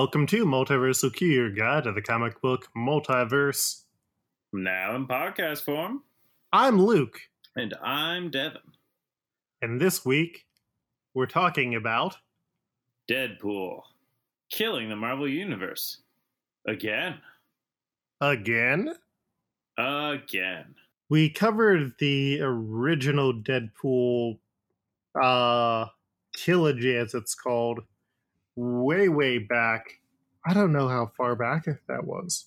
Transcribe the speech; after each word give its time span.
Welcome 0.00 0.26
to 0.28 0.46
Multiversal 0.46 1.12
Q, 1.14 1.28
your 1.28 1.50
guide 1.50 1.84
to 1.84 1.92
the 1.92 2.00
comic 2.00 2.40
book 2.40 2.68
multiverse. 2.74 3.82
Now 4.50 4.96
in 4.96 5.06
podcast 5.06 5.60
form. 5.60 6.04
I'm 6.54 6.80
Luke, 6.80 7.20
And 7.54 7.74
I'm 7.82 8.30
Devin. 8.30 8.62
and 9.60 9.78
this 9.78 10.02
week 10.02 10.46
we're 11.12 11.26
talking 11.26 11.74
about 11.74 12.16
Deadpool. 13.10 13.82
Killing 14.50 14.88
the 14.88 14.96
Marvel 14.96 15.28
Universe. 15.28 16.00
Again. 16.66 17.16
again. 18.22 18.94
Again. 19.76 20.76
We 21.10 21.28
covered 21.28 21.92
the 21.98 22.40
original 22.40 23.34
Deadpool 23.34 24.38
uh 25.22 25.84
trilogy 26.34 26.96
as 26.96 27.12
it's 27.12 27.34
called 27.34 27.80
way 28.56 29.08
way 29.08 29.38
back. 29.38 30.00
I 30.46 30.54
don't 30.54 30.72
know 30.72 30.88
how 30.88 31.12
far 31.16 31.36
back 31.36 31.66
that 31.88 32.04
was. 32.04 32.46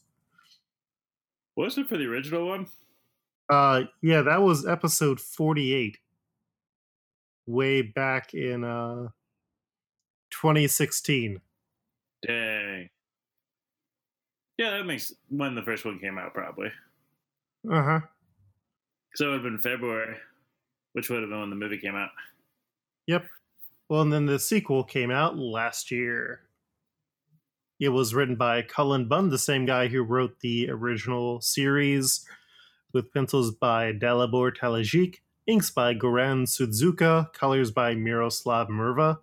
Was 1.56 1.78
it 1.78 1.88
for 1.88 1.98
the 1.98 2.06
original 2.06 2.48
one? 2.48 2.68
Uh 3.50 3.84
yeah, 4.02 4.22
that 4.22 4.42
was 4.42 4.66
episode 4.66 5.20
48. 5.20 5.98
Way 7.46 7.82
back 7.82 8.34
in 8.34 8.64
uh 8.64 9.10
2016. 10.32 11.40
Dang. 12.26 12.90
Yeah, 14.58 14.72
that 14.72 14.86
makes 14.86 15.14
when 15.30 15.56
the 15.56 15.62
first 15.62 15.86
one 15.86 16.00
came 16.00 16.18
out, 16.18 16.34
probably. 16.34 16.72
Uh-huh. 17.70 18.00
So 19.16 19.26
it 19.26 19.30
would 19.30 19.44
have 19.44 19.44
been 19.44 19.60
February, 19.60 20.16
which 20.94 21.10
would 21.10 21.22
have 21.22 21.30
been 21.30 21.40
when 21.40 21.50
the 21.50 21.56
movie 21.56 21.78
came 21.78 21.96
out. 21.96 22.10
Yep. 23.08 23.26
Well, 23.94 24.02
and 24.02 24.12
then 24.12 24.26
the 24.26 24.40
sequel 24.40 24.84
came 24.84 25.12
out 25.12 25.38
last 25.38 25.92
year. 25.92 26.40
It 27.80 27.90
was 27.90 28.16
written 28.16 28.36
by 28.36 28.64
Cullen 28.64 29.08
Bunn, 29.08 29.30
the 29.30 29.38
same 29.38 29.68
guy 29.68 29.88
who 29.88 30.02
wrote 30.02 30.40
the 30.40 30.68
original 30.72 31.42
series, 31.42 32.26
with 32.92 33.14
pencils 33.14 33.52
by 33.52 33.94
Dalibor 33.94 34.52
Talajic, 34.58 35.18
inks 35.46 35.70
by 35.70 35.94
Goran 35.94 36.48
Sudzuka, 36.48 37.32
colors 37.34 37.70
by 37.70 37.94
Miroslav 37.94 38.68
Mrva, 38.68 39.20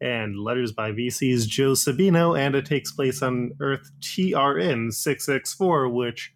and 0.00 0.36
letters 0.36 0.72
by 0.72 0.90
VC's 0.90 1.46
Joe 1.46 1.74
Sabino, 1.74 2.36
and 2.36 2.56
it 2.56 2.66
takes 2.66 2.90
place 2.90 3.22
on 3.22 3.52
Earth 3.60 3.92
TRN 4.00 4.92
664, 4.92 5.90
which, 5.90 6.34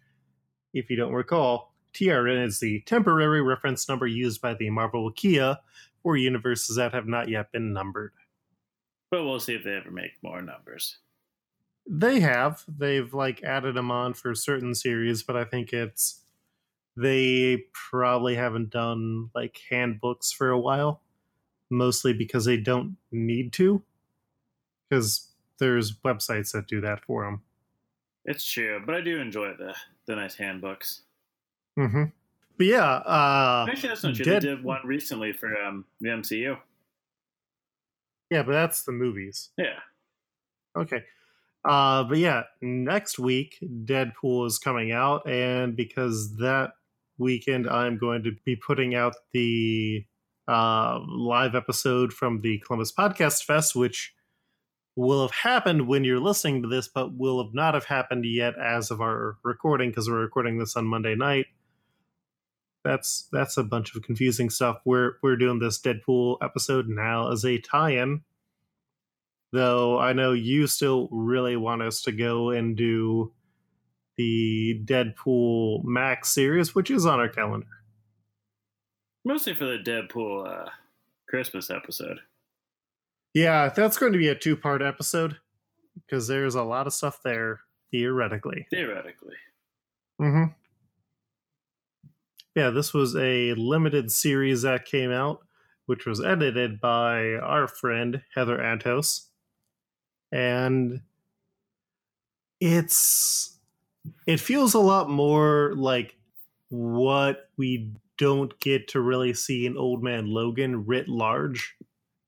if 0.73 0.89
you 0.89 0.95
don't 0.95 1.11
recall, 1.11 1.73
TRN 1.93 2.45
is 2.45 2.61
the 2.61 2.79
temporary 2.85 3.41
reference 3.41 3.89
number 3.89 4.07
used 4.07 4.39
by 4.39 4.53
the 4.53 4.69
Marvel 4.69 5.11
Wikia 5.11 5.57
for 6.03 6.17
universes 6.17 6.75
that 6.75 6.93
have 6.93 7.07
not 7.07 7.29
yet 7.29 7.51
been 7.51 7.73
numbered. 7.73 8.11
But 9.09 9.23
we'll 9.23 9.39
see 9.39 9.55
if 9.55 9.63
they 9.63 9.75
ever 9.75 9.91
make 9.91 10.11
more 10.21 10.41
numbers. 10.41 10.97
They 11.89 12.19
have. 12.19 12.63
They've 12.67 13.13
like 13.13 13.43
added 13.43 13.75
them 13.75 13.91
on 13.91 14.13
for 14.13 14.35
certain 14.35 14.75
series, 14.75 15.23
but 15.23 15.35
I 15.35 15.45
think 15.45 15.73
it's 15.73 16.21
they 16.95 17.63
probably 17.73 18.35
haven't 18.35 18.69
done 18.69 19.29
like 19.33 19.59
handbooks 19.69 20.31
for 20.31 20.49
a 20.49 20.59
while, 20.59 21.01
mostly 21.69 22.13
because 22.13 22.45
they 22.45 22.57
don't 22.57 22.97
need 23.11 23.51
to, 23.53 23.81
because 24.89 25.29
there's 25.59 25.97
websites 25.99 26.51
that 26.53 26.67
do 26.67 26.81
that 26.81 27.03
for 27.05 27.25
them. 27.25 27.41
It's 28.25 28.45
true, 28.45 28.81
but 28.85 28.95
I 28.95 29.01
do 29.01 29.19
enjoy 29.19 29.53
the 29.57 29.75
the 30.05 30.15
nice 30.15 30.35
handbooks. 30.35 31.01
Mm-hmm. 31.77 32.03
But 32.57 32.67
yeah, 32.67 32.85
uh, 32.85 33.65
Actually, 33.69 33.89
that's 33.89 34.03
not 34.03 34.15
true. 34.15 34.25
Dead- 34.25 34.41
They 34.43 34.47
did 34.49 34.63
one 34.63 34.81
recently 34.85 35.33
for 35.33 35.55
um, 35.61 35.85
the 36.01 36.09
MCU. 36.09 36.57
yeah, 38.29 38.43
but 38.43 38.51
that's 38.53 38.83
the 38.83 38.91
movies. 38.91 39.49
Yeah. 39.57 39.79
Okay. 40.75 41.03
Uh, 41.65 42.03
but 42.03 42.17
yeah, 42.17 42.43
next 42.61 43.17
week 43.19 43.57
Deadpool 43.63 44.47
is 44.47 44.57
coming 44.59 44.91
out, 44.91 45.27
and 45.27 45.75
because 45.75 46.35
that 46.37 46.71
weekend 47.17 47.69
I'm 47.69 47.97
going 47.97 48.23
to 48.23 48.31
be 48.45 48.55
putting 48.55 48.95
out 48.95 49.15
the 49.33 50.05
uh, 50.47 50.99
live 51.07 51.55
episode 51.55 52.11
from 52.11 52.41
the 52.41 52.57
Columbus 52.65 52.91
Podcast 52.91 53.43
Fest, 53.45 53.75
which 53.75 54.13
will 54.95 55.21
have 55.21 55.31
happened 55.35 55.87
when 55.87 56.03
you're 56.03 56.19
listening 56.19 56.61
to 56.63 56.67
this, 56.67 56.87
but 56.87 57.15
will 57.15 57.41
have 57.43 57.53
not 57.53 57.73
have 57.75 57.85
happened 57.85 58.25
yet 58.25 58.53
as 58.59 58.91
of 58.91 58.99
our 58.99 59.37
recording 59.43 59.89
because 59.89 60.09
we're 60.09 60.19
recording 60.19 60.59
this 60.59 60.75
on 60.75 60.85
Monday 60.85 61.15
night. 61.15 61.45
That's 62.83 63.27
that's 63.31 63.57
a 63.57 63.63
bunch 63.63 63.95
of 63.95 64.03
confusing 64.03 64.49
stuff. 64.49 64.81
We're 64.85 65.13
we're 65.21 65.37
doing 65.37 65.59
this 65.59 65.79
Deadpool 65.79 66.37
episode 66.41 66.87
now 66.87 67.31
as 67.31 67.45
a 67.45 67.59
tie-in 67.59 68.23
though 69.53 69.99
I 69.99 70.11
know 70.11 70.33
you 70.33 70.67
still 70.67 71.07
really 71.11 71.55
want 71.55 71.83
us 71.83 72.01
to 72.01 72.11
go 72.11 72.49
and 72.49 72.75
do 72.75 73.31
the 74.17 74.81
Deadpool 74.83 75.83
Max 75.85 76.33
series, 76.33 76.75
which 76.75 76.91
is 76.91 77.05
on 77.05 77.19
our 77.19 77.29
calendar. 77.29 77.67
Mostly 79.23 79.53
for 79.53 79.65
the 79.65 79.77
Deadpool 79.77 80.47
uh, 80.47 80.69
Christmas 81.29 81.69
episode. 81.69 82.19
Yeah, 83.33 83.69
that's 83.69 83.97
going 83.97 84.11
to 84.11 84.19
be 84.19 84.27
a 84.27 84.35
two 84.35 84.57
part 84.57 84.81
episode 84.81 85.37
because 85.95 86.27
there's 86.27 86.55
a 86.55 86.63
lot 86.63 86.87
of 86.87 86.93
stuff 86.93 87.21
there, 87.23 87.61
theoretically. 87.91 88.67
Theoretically. 88.69 89.35
Mm-hmm. 90.19 90.51
Yeah, 92.55 92.69
this 92.69 92.93
was 92.93 93.15
a 93.15 93.53
limited 93.55 94.11
series 94.11 94.61
that 94.61 94.85
came 94.85 95.11
out, 95.11 95.45
which 95.85 96.05
was 96.05 96.23
edited 96.23 96.79
by 96.79 97.33
our 97.35 97.67
friend 97.67 98.21
Heather 98.35 98.57
Antos. 98.57 99.27
And 100.31 101.01
it's 102.59 103.57
it 104.27 104.39
feels 104.39 104.73
a 104.73 104.79
lot 104.79 105.09
more 105.09 105.73
like 105.75 106.17
what 106.69 107.49
we 107.57 107.91
don't 108.17 108.57
get 108.59 108.87
to 108.89 109.01
really 109.01 109.33
see 109.33 109.65
in 109.65 109.77
Old 109.77 110.03
Man 110.03 110.27
Logan 110.27 110.85
writ 110.85 111.07
large 111.07 111.75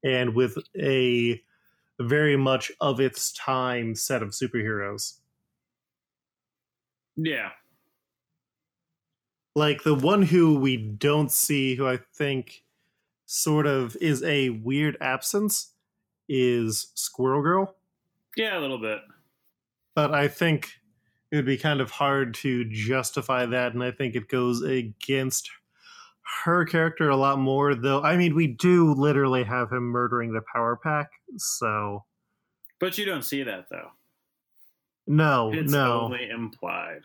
and 0.03 0.35
with 0.35 0.57
a 0.79 1.41
very 1.99 2.35
much 2.35 2.71
of 2.81 2.99
its 2.99 3.31
time 3.33 3.95
set 3.95 4.21
of 4.21 4.29
superheroes. 4.29 5.19
Yeah. 7.15 7.51
Like 9.55 9.83
the 9.83 9.95
one 9.95 10.21
who 10.21 10.55
we 10.59 10.77
don't 10.77 11.31
see 11.31 11.75
who 11.75 11.87
i 11.87 11.97
think 12.13 12.63
sort 13.25 13.65
of 13.65 13.95
is 14.01 14.21
a 14.23 14.49
weird 14.49 14.97
absence 15.01 15.71
is 16.29 16.91
squirrel 16.95 17.41
girl 17.41 17.75
Yeah, 18.37 18.57
a 18.57 18.61
little 18.61 18.77
bit. 18.79 18.99
but 19.95 20.13
i 20.13 20.27
think 20.27 20.71
it 21.31 21.35
would 21.37 21.45
be 21.45 21.57
kind 21.57 21.81
of 21.81 21.91
hard 21.91 22.33
to 22.35 22.65
justify 22.65 23.45
that 23.45 23.73
and 23.73 23.83
i 23.83 23.91
think 23.91 24.15
it 24.15 24.27
goes 24.29 24.61
against 24.61 25.49
her 26.43 26.65
character 26.65 27.09
a 27.09 27.15
lot 27.15 27.37
more 27.39 27.75
though 27.75 28.01
i 28.03 28.17
mean 28.17 28.35
we 28.35 28.47
do 28.47 28.93
literally 28.93 29.43
have 29.43 29.71
him 29.71 29.83
murdering 29.83 30.33
the 30.33 30.41
power 30.53 30.75
pack 30.75 31.09
so 31.37 32.03
But 32.79 32.97
you 32.97 33.05
don't 33.05 33.23
see 33.23 33.43
that 33.43 33.67
though. 33.69 33.91
no 35.07 35.51
It's 35.53 35.71
no 35.71 36.01
only 36.01 36.29
implied. 36.29 37.01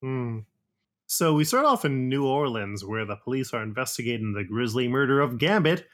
Hmm. 0.00 0.40
So 1.12 1.34
we 1.34 1.44
start 1.44 1.66
off 1.66 1.84
in 1.84 2.08
New 2.08 2.24
Orleans, 2.26 2.86
where 2.86 3.04
the 3.04 3.16
police 3.16 3.52
are 3.52 3.62
investigating 3.62 4.32
the 4.32 4.44
grisly 4.44 4.88
murder 4.88 5.20
of 5.20 5.36
Gambit 5.36 5.86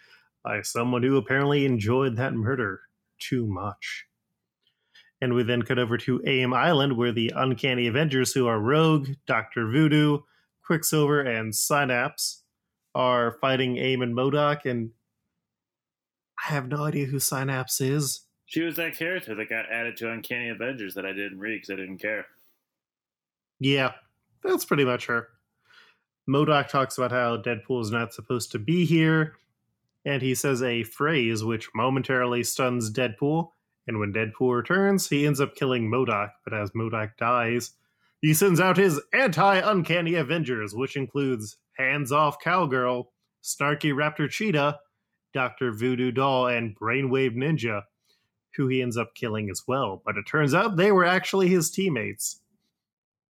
by 0.44 0.62
someone 0.62 1.02
who 1.02 1.16
apparently 1.16 1.66
enjoyed 1.66 2.16
that 2.16 2.34
murder 2.34 2.82
too 3.18 3.44
much. 3.48 4.06
And 5.20 5.34
we 5.34 5.42
then 5.42 5.62
cut 5.62 5.80
over 5.80 5.98
to 5.98 6.22
AIM 6.24 6.54
Island, 6.54 6.96
where 6.96 7.10
the 7.10 7.32
Uncanny 7.34 7.88
Avengers, 7.88 8.32
who 8.32 8.46
are 8.46 8.60
Rogue, 8.60 9.08
Doctor 9.26 9.66
Voodoo, 9.66 10.20
Quicksilver, 10.64 11.20
and 11.20 11.52
Synapse, 11.52 12.44
are 12.94 13.38
fighting 13.40 13.76
AIM 13.76 14.02
and 14.02 14.14
MODOK. 14.14 14.66
And 14.66 14.90
I 16.46 16.52
have 16.52 16.68
no 16.68 16.84
idea 16.84 17.06
who 17.06 17.18
Synapse 17.18 17.80
is. 17.80 18.20
She 18.46 18.62
was 18.62 18.76
that 18.76 18.96
character 18.96 19.34
that 19.34 19.50
got 19.50 19.68
added 19.68 19.96
to 19.96 20.12
Uncanny 20.12 20.50
Avengers 20.50 20.94
that 20.94 21.04
I 21.04 21.12
didn't 21.12 21.40
read 21.40 21.56
because 21.56 21.70
I 21.70 21.76
didn't 21.76 21.98
care. 21.98 22.26
Yeah, 23.58 23.94
that's 24.42 24.64
pretty 24.64 24.84
much 24.84 25.06
her. 25.06 25.28
MODOK 26.28 26.68
talks 26.68 26.98
about 26.98 27.10
how 27.10 27.38
Deadpool 27.38 27.80
is 27.80 27.90
not 27.90 28.12
supposed 28.12 28.52
to 28.52 28.58
be 28.58 28.84
here, 28.84 29.36
and 30.04 30.20
he 30.20 30.34
says 30.34 30.62
a 30.62 30.82
phrase 30.82 31.42
which 31.42 31.70
momentarily 31.74 32.44
stuns 32.44 32.92
Deadpool. 32.92 33.50
And 33.86 33.98
when 33.98 34.12
Deadpool 34.12 34.54
returns, 34.54 35.08
he 35.08 35.26
ends 35.26 35.40
up 35.40 35.54
killing 35.54 35.90
MODOK. 35.90 36.30
But 36.44 36.52
as 36.52 36.70
MODOK 36.72 37.16
dies, 37.16 37.72
he 38.20 38.34
sends 38.34 38.60
out 38.60 38.76
his 38.76 39.00
anti 39.14 39.56
Uncanny 39.58 40.14
Avengers, 40.14 40.74
which 40.74 40.96
includes 40.96 41.56
Hands 41.78 42.10
Off 42.12 42.38
Cowgirl, 42.40 43.10
Snarky 43.42 43.94
Raptor 43.94 44.28
Cheetah, 44.28 44.78
Dr. 45.32 45.72
Voodoo 45.72 46.10
Doll, 46.10 46.48
and 46.48 46.76
Brainwave 46.78 47.34
Ninja, 47.34 47.82
who 48.56 48.68
he 48.68 48.82
ends 48.82 48.96
up 48.98 49.14
killing 49.14 49.48
as 49.48 49.62
well. 49.66 50.02
But 50.04 50.16
it 50.18 50.26
turns 50.26 50.52
out 50.52 50.76
they 50.76 50.92
were 50.92 51.04
actually 51.04 51.48
his 51.48 51.70
teammates. 51.70 52.40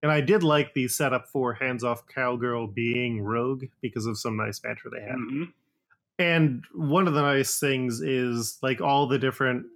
And 0.02 0.12
I 0.12 0.20
did 0.20 0.42
like 0.44 0.74
the 0.74 0.86
setup 0.88 1.28
for 1.28 1.54
Hands 1.54 1.82
Off 1.82 2.06
Cowgirl 2.06 2.68
being 2.68 3.20
Rogue 3.20 3.64
because 3.80 4.06
of 4.06 4.18
some 4.18 4.36
nice 4.36 4.58
banter 4.60 4.90
they 4.90 5.00
had. 5.02 5.16
Mhm. 5.16 5.52
And 6.20 6.64
one 6.74 7.08
of 7.08 7.14
the 7.14 7.22
nice 7.22 7.58
things 7.60 8.00
is 8.00 8.58
like 8.62 8.80
all 8.80 9.06
the 9.06 9.18
different 9.18 9.66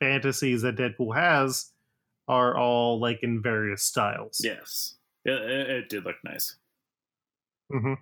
fantasies 0.00 0.62
that 0.62 0.76
Deadpool 0.76 1.14
has 1.14 1.72
are 2.28 2.56
all 2.56 2.98
like 2.98 3.22
in 3.22 3.42
various 3.42 3.82
styles. 3.82 4.40
Yes, 4.42 4.96
it, 5.24 5.32
it, 5.32 5.70
it 5.70 5.88
did 5.88 6.04
look 6.04 6.16
nice. 6.24 6.56
hmm 7.70 7.94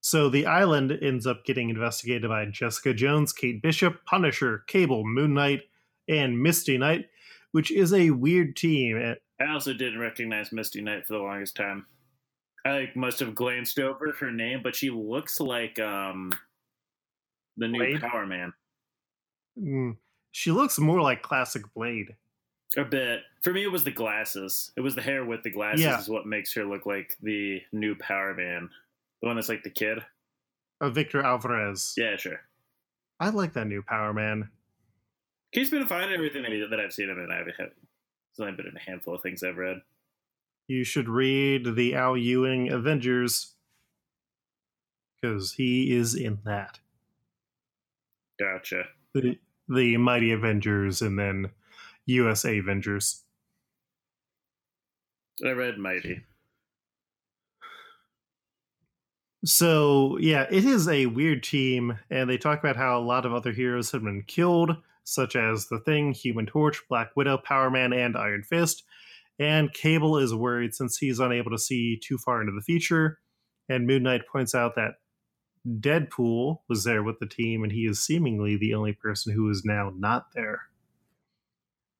So 0.00 0.28
the 0.28 0.46
island 0.46 0.96
ends 1.02 1.26
up 1.26 1.44
getting 1.44 1.68
investigated 1.70 2.28
by 2.28 2.46
Jessica 2.46 2.94
Jones, 2.94 3.32
Kate 3.32 3.60
Bishop, 3.60 4.04
Punisher, 4.04 4.64
Cable, 4.66 5.04
Moon 5.04 5.34
Knight, 5.34 5.62
and 6.08 6.40
Misty 6.42 6.78
Knight, 6.78 7.08
which 7.52 7.70
is 7.72 7.92
a 7.92 8.10
weird 8.10 8.56
team. 8.56 8.96
I 9.40 9.52
also 9.52 9.72
didn't 9.72 9.98
recognize 10.00 10.52
Misty 10.52 10.80
Knight 10.80 11.06
for 11.06 11.14
the 11.14 11.20
longest 11.20 11.56
time. 11.56 11.86
I 12.64 12.72
like 12.72 12.96
must 12.96 13.20
have 13.20 13.34
glanced 13.34 13.78
over 13.78 14.12
her 14.18 14.30
name, 14.32 14.60
but 14.62 14.74
she 14.74 14.90
looks 14.90 15.38
like 15.40 15.78
um 15.78 16.32
the 17.56 17.68
new 17.68 17.78
Blade? 17.78 18.00
Power 18.00 18.26
Man. 18.26 18.52
Mm, 19.58 19.96
She 20.32 20.50
looks 20.50 20.78
more 20.78 21.00
like 21.00 21.22
classic 21.22 21.62
Blade. 21.74 22.14
A 22.76 22.84
bit. 22.84 23.20
For 23.42 23.52
me, 23.52 23.62
it 23.64 23.72
was 23.72 23.82
the 23.84 23.90
glasses. 23.90 24.72
It 24.76 24.80
was 24.82 24.94
the 24.94 25.02
hair 25.02 25.24
with 25.24 25.42
the 25.42 25.50
glasses 25.50 25.80
Yeah. 25.82 25.98
is 25.98 26.08
what 26.08 26.26
makes 26.26 26.52
her 26.54 26.64
look 26.64 26.84
like 26.86 27.16
the 27.22 27.62
new 27.72 27.94
Power 27.96 28.34
Man. 28.34 28.68
The 29.22 29.26
one 29.26 29.36
that's 29.36 29.48
like 29.48 29.62
the 29.62 29.70
kid. 29.70 29.98
Uh, 30.80 30.90
Victor 30.90 31.22
Alvarez. 31.22 31.94
Yeah, 31.96 32.16
sure. 32.16 32.40
I 33.18 33.30
like 33.30 33.54
that 33.54 33.66
new 33.66 33.82
Power 33.82 34.12
Man. 34.12 34.50
He's 35.50 35.70
been 35.70 35.86
fine 35.86 36.08
in 36.08 36.14
everything 36.14 36.42
that, 36.42 36.78
I've 36.78 36.92
seen 36.92 37.08
him 37.08 37.18
in. 37.18 37.30
I've 37.32 37.46
had, 37.58 37.70
it's 38.38 38.44
only 38.44 38.56
been 38.56 38.68
in 38.68 38.76
a 38.76 38.90
handful 38.90 39.16
of 39.16 39.22
things 39.22 39.42
I've 39.42 39.56
read. 39.56 39.80
You 40.68 40.84
should 40.84 41.08
read 41.08 41.74
the 41.74 41.94
Al 41.96 42.16
Ewing 42.16 42.70
Avengers 42.70 43.54
because 45.20 45.54
he 45.54 45.96
is 45.96 46.14
in 46.14 46.38
that. 46.44 46.78
Gotcha. 48.38 48.84
The, 49.12 49.38
the 49.68 49.96
Mighty 49.96 50.30
Avengers 50.30 51.02
and 51.02 51.18
then 51.18 51.50
USA 52.06 52.58
Avengers. 52.58 53.24
I 55.44 55.50
read 55.50 55.78
Mighty. 55.78 56.22
So, 59.44 60.18
yeah, 60.18 60.46
it 60.50 60.64
is 60.64 60.88
a 60.88 61.06
weird 61.06 61.44
team, 61.44 61.98
and 62.10 62.28
they 62.28 62.38
talk 62.38 62.58
about 62.58 62.76
how 62.76 62.98
a 62.98 63.04
lot 63.04 63.24
of 63.24 63.32
other 63.32 63.52
heroes 63.52 63.92
have 63.92 64.02
been 64.02 64.24
killed, 64.26 64.76
such 65.04 65.36
as 65.36 65.68
The 65.68 65.78
Thing, 65.78 66.12
Human 66.12 66.46
Torch, 66.46 66.82
Black 66.88 67.12
Widow, 67.14 67.38
Power 67.38 67.70
Man, 67.70 67.92
and 67.92 68.16
Iron 68.16 68.42
Fist. 68.42 68.82
And 69.38 69.72
Cable 69.72 70.18
is 70.18 70.34
worried 70.34 70.74
since 70.74 70.98
he's 70.98 71.20
unable 71.20 71.52
to 71.52 71.58
see 71.58 71.96
too 71.96 72.18
far 72.18 72.40
into 72.40 72.52
the 72.52 72.64
future. 72.64 73.20
And 73.68 73.86
Moon 73.86 74.02
Knight 74.02 74.22
points 74.26 74.56
out 74.56 74.74
that 74.74 74.94
Deadpool 75.64 76.58
was 76.68 76.82
there 76.82 77.04
with 77.04 77.20
the 77.20 77.26
team, 77.26 77.62
and 77.62 77.70
he 77.70 77.82
is 77.82 78.02
seemingly 78.02 78.56
the 78.56 78.74
only 78.74 78.92
person 78.92 79.32
who 79.32 79.48
is 79.50 79.64
now 79.64 79.92
not 79.96 80.26
there. 80.34 80.62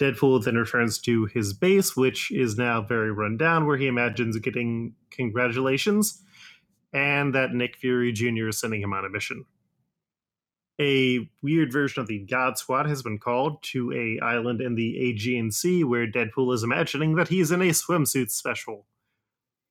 Deadpool 0.00 0.44
then 0.44 0.56
returns 0.56 0.99
to 1.00 1.26
his 1.26 1.52
base, 1.52 1.96
which 1.96 2.32
is 2.32 2.56
now 2.56 2.82
very 2.82 3.12
run 3.12 3.37
down, 3.37 3.67
where 3.67 3.76
he 3.76 3.87
imagines 3.87 4.37
getting 4.38 4.94
congratulations 5.11 6.23
and 6.93 7.35
that 7.35 7.52
Nick 7.52 7.76
Fury 7.76 8.12
Jr. 8.12 8.49
is 8.49 8.58
sending 8.58 8.82
him 8.82 8.93
on 8.93 9.05
a 9.05 9.11
mission. 9.11 9.44
A 10.81 11.29
weird 11.43 11.73
version 11.73 12.00
of 12.00 12.06
the 12.06 12.20
God 12.20 12.56
Squad 12.56 12.87
has 12.87 13.02
been 13.02 13.19
called 13.19 13.62
to 13.64 13.93
a 13.93 14.25
island 14.25 14.61
in 14.61 14.76
the 14.76 14.96
Aegean 14.96 15.50
Sea 15.50 15.82
where 15.82 16.06
Deadpool 16.06 16.55
is 16.55 16.62
imagining 16.62 17.17
that 17.17 17.29
he's 17.29 17.50
in 17.50 17.62
a 17.62 17.70
swimsuit 17.70 18.31
special. 18.31 18.87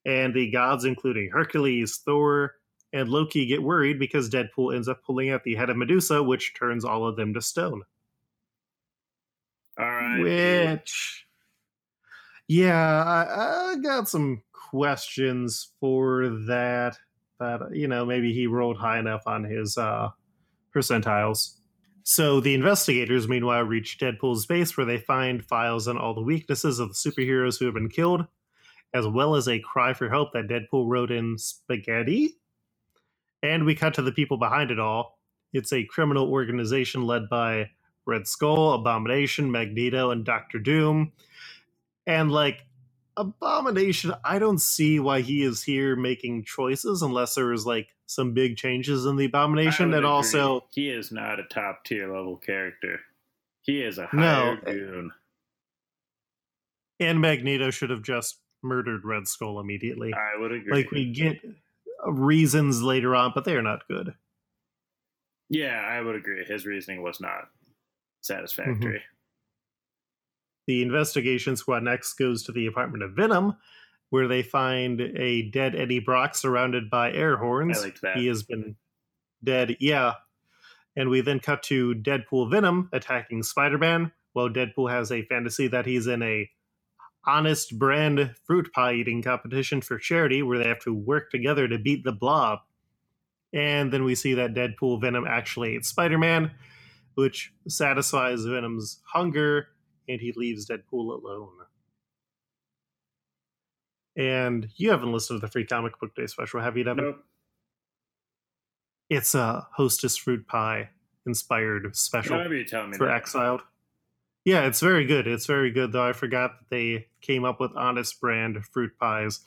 And 0.05 0.33
the 0.33 0.51
gods, 0.51 0.83
including 0.83 1.29
Hercules, 1.31 2.01
Thor, 2.03 2.55
and 2.91 3.09
Loki, 3.09 3.45
get 3.45 3.63
worried 3.63 3.99
because 3.99 4.29
Deadpool 4.29 4.75
ends 4.75 4.89
up 4.89 5.03
pulling 5.03 5.29
out 5.29 5.43
the 5.43 5.55
head 5.55 5.69
of 5.69 5.77
Medusa, 5.77 6.21
which 6.21 6.53
turns 6.57 6.83
all 6.83 7.07
of 7.07 7.15
them 7.15 7.33
to 7.33 7.41
stone. 7.41 7.83
All 9.79 9.85
right. 9.85 10.21
Which, 10.21 11.25
yeah, 12.47 13.03
I, 13.03 13.71
I 13.71 13.75
got 13.77 14.09
some 14.09 14.41
questions 14.51 15.69
for 15.79 16.29
that. 16.47 16.97
But 17.39 17.75
you 17.75 17.87
know, 17.87 18.05
maybe 18.05 18.33
he 18.33 18.47
rolled 18.47 18.77
high 18.77 18.99
enough 18.99 19.23
on 19.25 19.43
his 19.43 19.77
uh, 19.77 20.09
percentiles. 20.75 21.57
So 22.03 22.39
the 22.39 22.53
investigators, 22.53 23.27
meanwhile, 23.27 23.63
reach 23.63 23.97
Deadpool's 23.99 24.45
base 24.45 24.77
where 24.77 24.85
they 24.85 24.97
find 24.97 25.43
files 25.43 25.89
on 25.89 25.97
all 25.97 26.13
the 26.13 26.21
weaknesses 26.21 26.79
of 26.79 26.87
the 26.87 26.95
superheroes 26.95 27.59
who 27.59 27.65
have 27.65 27.73
been 27.73 27.89
killed, 27.89 28.25
as 28.93 29.05
well 29.05 29.35
as 29.35 29.49
a 29.49 29.59
cry 29.59 29.93
for 29.93 30.07
help 30.07 30.31
that 30.31 30.47
Deadpool 30.47 30.87
wrote 30.87 31.11
in 31.11 31.37
spaghetti. 31.37 32.35
And 33.43 33.65
we 33.65 33.75
cut 33.75 33.93
to 33.95 34.01
the 34.01 34.13
people 34.13 34.37
behind 34.37 34.71
it 34.71 34.79
all. 34.79 35.19
It's 35.51 35.73
a 35.73 35.83
criminal 35.83 36.31
organization 36.31 37.05
led 37.05 37.27
by 37.29 37.71
Red 38.05 38.25
Skull, 38.25 38.73
Abomination, 38.73 39.51
Magneto, 39.51 40.11
and 40.11 40.23
Doctor 40.23 40.59
Doom. 40.59 41.11
And 42.05 42.31
like 42.31 42.66
Abomination, 43.17 44.13
I 44.23 44.39
don't 44.39 44.59
see 44.61 44.99
why 44.99 45.21
he 45.21 45.43
is 45.43 45.63
here 45.63 45.95
making 45.95 46.43
choices 46.45 47.01
unless 47.01 47.35
there 47.35 47.51
is 47.51 47.65
like 47.65 47.89
some 48.05 48.33
big 48.33 48.55
changes 48.57 49.05
in 49.05 49.15
the 49.17 49.25
Abomination. 49.25 49.85
And 49.87 49.95
agree. 49.95 50.07
also, 50.07 50.65
he 50.71 50.89
is 50.89 51.11
not 51.11 51.39
a 51.39 51.43
top 51.43 51.83
tier 51.83 52.07
level 52.15 52.37
character. 52.37 52.99
He 53.63 53.81
is 53.81 53.97
a 53.97 54.07
No. 54.13 54.55
Eh. 54.65 54.71
goon. 54.73 55.11
and 56.99 57.19
Magneto 57.19 57.69
should 57.71 57.89
have 57.89 58.01
just 58.03 58.39
murdered 58.63 59.03
Red 59.03 59.27
Skull 59.27 59.59
immediately. 59.59 60.13
I 60.13 60.39
would 60.39 60.51
agree. 60.51 60.71
Like 60.73 60.91
we 60.91 61.11
get 61.11 61.41
reasons 62.07 62.81
later 62.81 63.15
on, 63.15 63.31
but 63.35 63.43
they 63.45 63.55
are 63.55 63.61
not 63.61 63.87
good. 63.87 64.13
yeah, 65.49 65.79
I 65.79 66.01
would 66.01 66.15
agree. 66.15 66.43
His 66.45 66.65
reasoning 66.65 67.01
was 67.01 67.19
not 67.19 67.49
satisfactory. 68.21 68.75
Mm-hmm. 68.99 69.16
The 70.67 70.81
investigation 70.81 71.55
squad 71.55 71.83
next 71.83 72.13
goes 72.13 72.43
to 72.43 72.51
the 72.51 72.67
apartment 72.67 73.03
of 73.03 73.13
Venom, 73.13 73.55
where 74.09 74.27
they 74.27 74.43
find 74.43 75.01
a 75.01 75.43
dead 75.49 75.75
Eddie 75.75 75.99
Brock 75.99 76.35
surrounded 76.35 76.89
by 76.89 77.11
air 77.11 77.37
horns. 77.37 77.79
I 77.79 77.83
liked 77.83 78.01
that. 78.01 78.17
He 78.17 78.27
has 78.27 78.43
been 78.43 78.75
dead, 79.43 79.77
yeah. 79.79 80.13
And 80.95 81.09
we 81.09 81.21
then 81.21 81.39
cut 81.39 81.63
to 81.63 81.95
Deadpool 81.95 82.51
Venom 82.51 82.89
attacking 82.91 83.43
Spider 83.43 83.77
Man, 83.77 84.11
while 84.33 84.49
Deadpool 84.49 84.89
has 84.89 85.11
a 85.11 85.23
fantasy 85.23 85.67
that 85.67 85.85
he's 85.85 86.07
in 86.07 86.21
a 86.21 86.49
honest 87.25 87.77
brand 87.77 88.33
fruit 88.45 88.71
pie 88.71 88.93
eating 88.93 89.21
competition 89.21 89.81
for 89.81 89.97
charity 89.97 90.41
where 90.41 90.57
they 90.57 90.67
have 90.67 90.79
to 90.79 90.93
work 90.93 91.29
together 91.29 91.67
to 91.67 91.77
beat 91.77 92.03
the 92.03 92.11
blob. 92.11 92.59
And 93.53 93.91
then 93.91 94.03
we 94.03 94.15
see 94.15 94.33
that 94.35 94.53
Deadpool 94.53 95.01
Venom 95.01 95.25
actually 95.27 95.75
ate 95.75 95.85
Spider 95.85 96.17
Man, 96.17 96.51
which 97.15 97.53
satisfies 97.67 98.45
Venom's 98.45 98.99
hunger, 99.05 99.67
and 100.07 100.21
he 100.21 100.33
leaves 100.35 100.67
Deadpool 100.67 101.21
alone. 101.21 101.49
And 104.15 104.69
you 104.75 104.89
haven't 104.89 105.11
listened 105.11 105.39
to 105.41 105.45
the 105.45 105.51
free 105.51 105.65
comic 105.65 105.99
book 105.99 106.15
day 106.15 106.25
special, 106.25 106.59
have 106.59 106.75
you, 106.75 106.83
Devin? 106.83 107.05
Nope. 107.05 107.23
It's 109.09 109.35
a 109.35 109.67
Hostess 109.73 110.17
fruit 110.17 110.47
pie 110.47 110.89
inspired 111.25 111.95
special 111.95 112.51
you 112.51 112.63
tell 112.65 112.87
me. 112.87 112.97
for 112.97 113.05
that. 113.05 113.15
Exiled. 113.15 113.61
Yeah, 114.43 114.65
it's 114.65 114.79
very 114.79 115.05
good. 115.05 115.27
It's 115.27 115.45
very 115.45 115.71
good, 115.71 115.91
though. 115.91 116.07
I 116.07 116.13
forgot 116.13 116.59
that 116.59 116.69
they 116.69 117.07
came 117.21 117.43
up 117.43 117.59
with 117.59 117.75
honest 117.75 118.19
brand 118.19 118.57
fruit 118.65 118.97
pies 118.97 119.41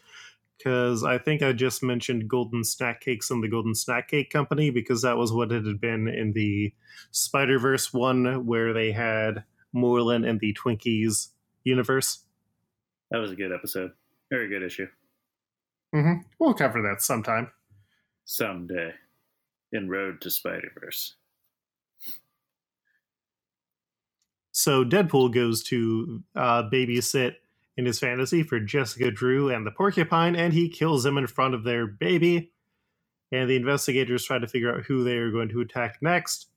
because 0.59 1.03
I 1.03 1.17
think 1.17 1.43
I 1.43 1.53
just 1.53 1.83
mentioned 1.83 2.29
Golden 2.29 2.65
Snack 2.65 3.01
Cakes 3.01 3.31
and 3.31 3.43
the 3.43 3.49
Golden 3.49 3.75
Snack 3.75 4.09
Cake 4.09 4.31
Company 4.31 4.71
because 4.71 5.03
that 5.03 5.17
was 5.17 5.33
what 5.33 5.53
it 5.53 5.65
had 5.65 5.81
been 5.81 6.07
in 6.07 6.33
the 6.35 6.75
Spider 7.13 7.59
Verse 7.59 7.95
one 7.95 8.45
where 8.47 8.75
they 8.75 8.93
had 8.93 9.45
Morlun 9.75 10.29
and 10.29 10.41
the 10.41 10.55
Twinkies 10.55 11.29
universe. 11.65 12.25
That 13.11 13.19
was 13.19 13.31
a 13.31 13.37
good 13.37 13.53
episode. 13.53 13.93
Very 14.31 14.49
good 14.49 14.63
issue. 14.63 14.87
Mm-hmm. 15.95 16.23
We'll 16.39 16.55
cover 16.55 16.83
that 16.83 17.03
sometime. 17.03 17.51
Someday. 18.25 18.95
In 19.73 19.89
Road 19.89 20.21
to 20.23 20.31
Spider 20.31 20.73
Verse. 20.81 21.15
So 24.53 24.85
Deadpool 24.85 25.33
goes 25.33 25.63
to 25.65 26.23
uh, 26.35 26.65
babysit 26.65 27.37
in 27.77 27.87
his 27.87 27.99
fantasy 27.99 28.43
for 28.43 28.61
Jessica 28.61 29.11
Drew 29.11 29.49
and 29.49 29.67
the 29.67 29.71
porcupine, 29.71 30.37
and 30.37 30.53
he 30.53 30.69
kills 30.69 31.03
them 31.05 31.17
in 31.17 31.27
front 31.27 31.55
of 31.55 31.65
their 31.65 31.87
baby. 31.87 32.53
And 33.33 33.49
the 33.49 33.57
investigators 33.57 34.25
try 34.25 34.39
to 34.39 34.49
figure 34.49 34.75
out 34.75 34.85
who 34.85 35.05
they 35.05 35.17
are 35.17 35.31
going 35.31 35.49
to 35.51 35.61
attack 35.61 35.99
next. 36.03 36.49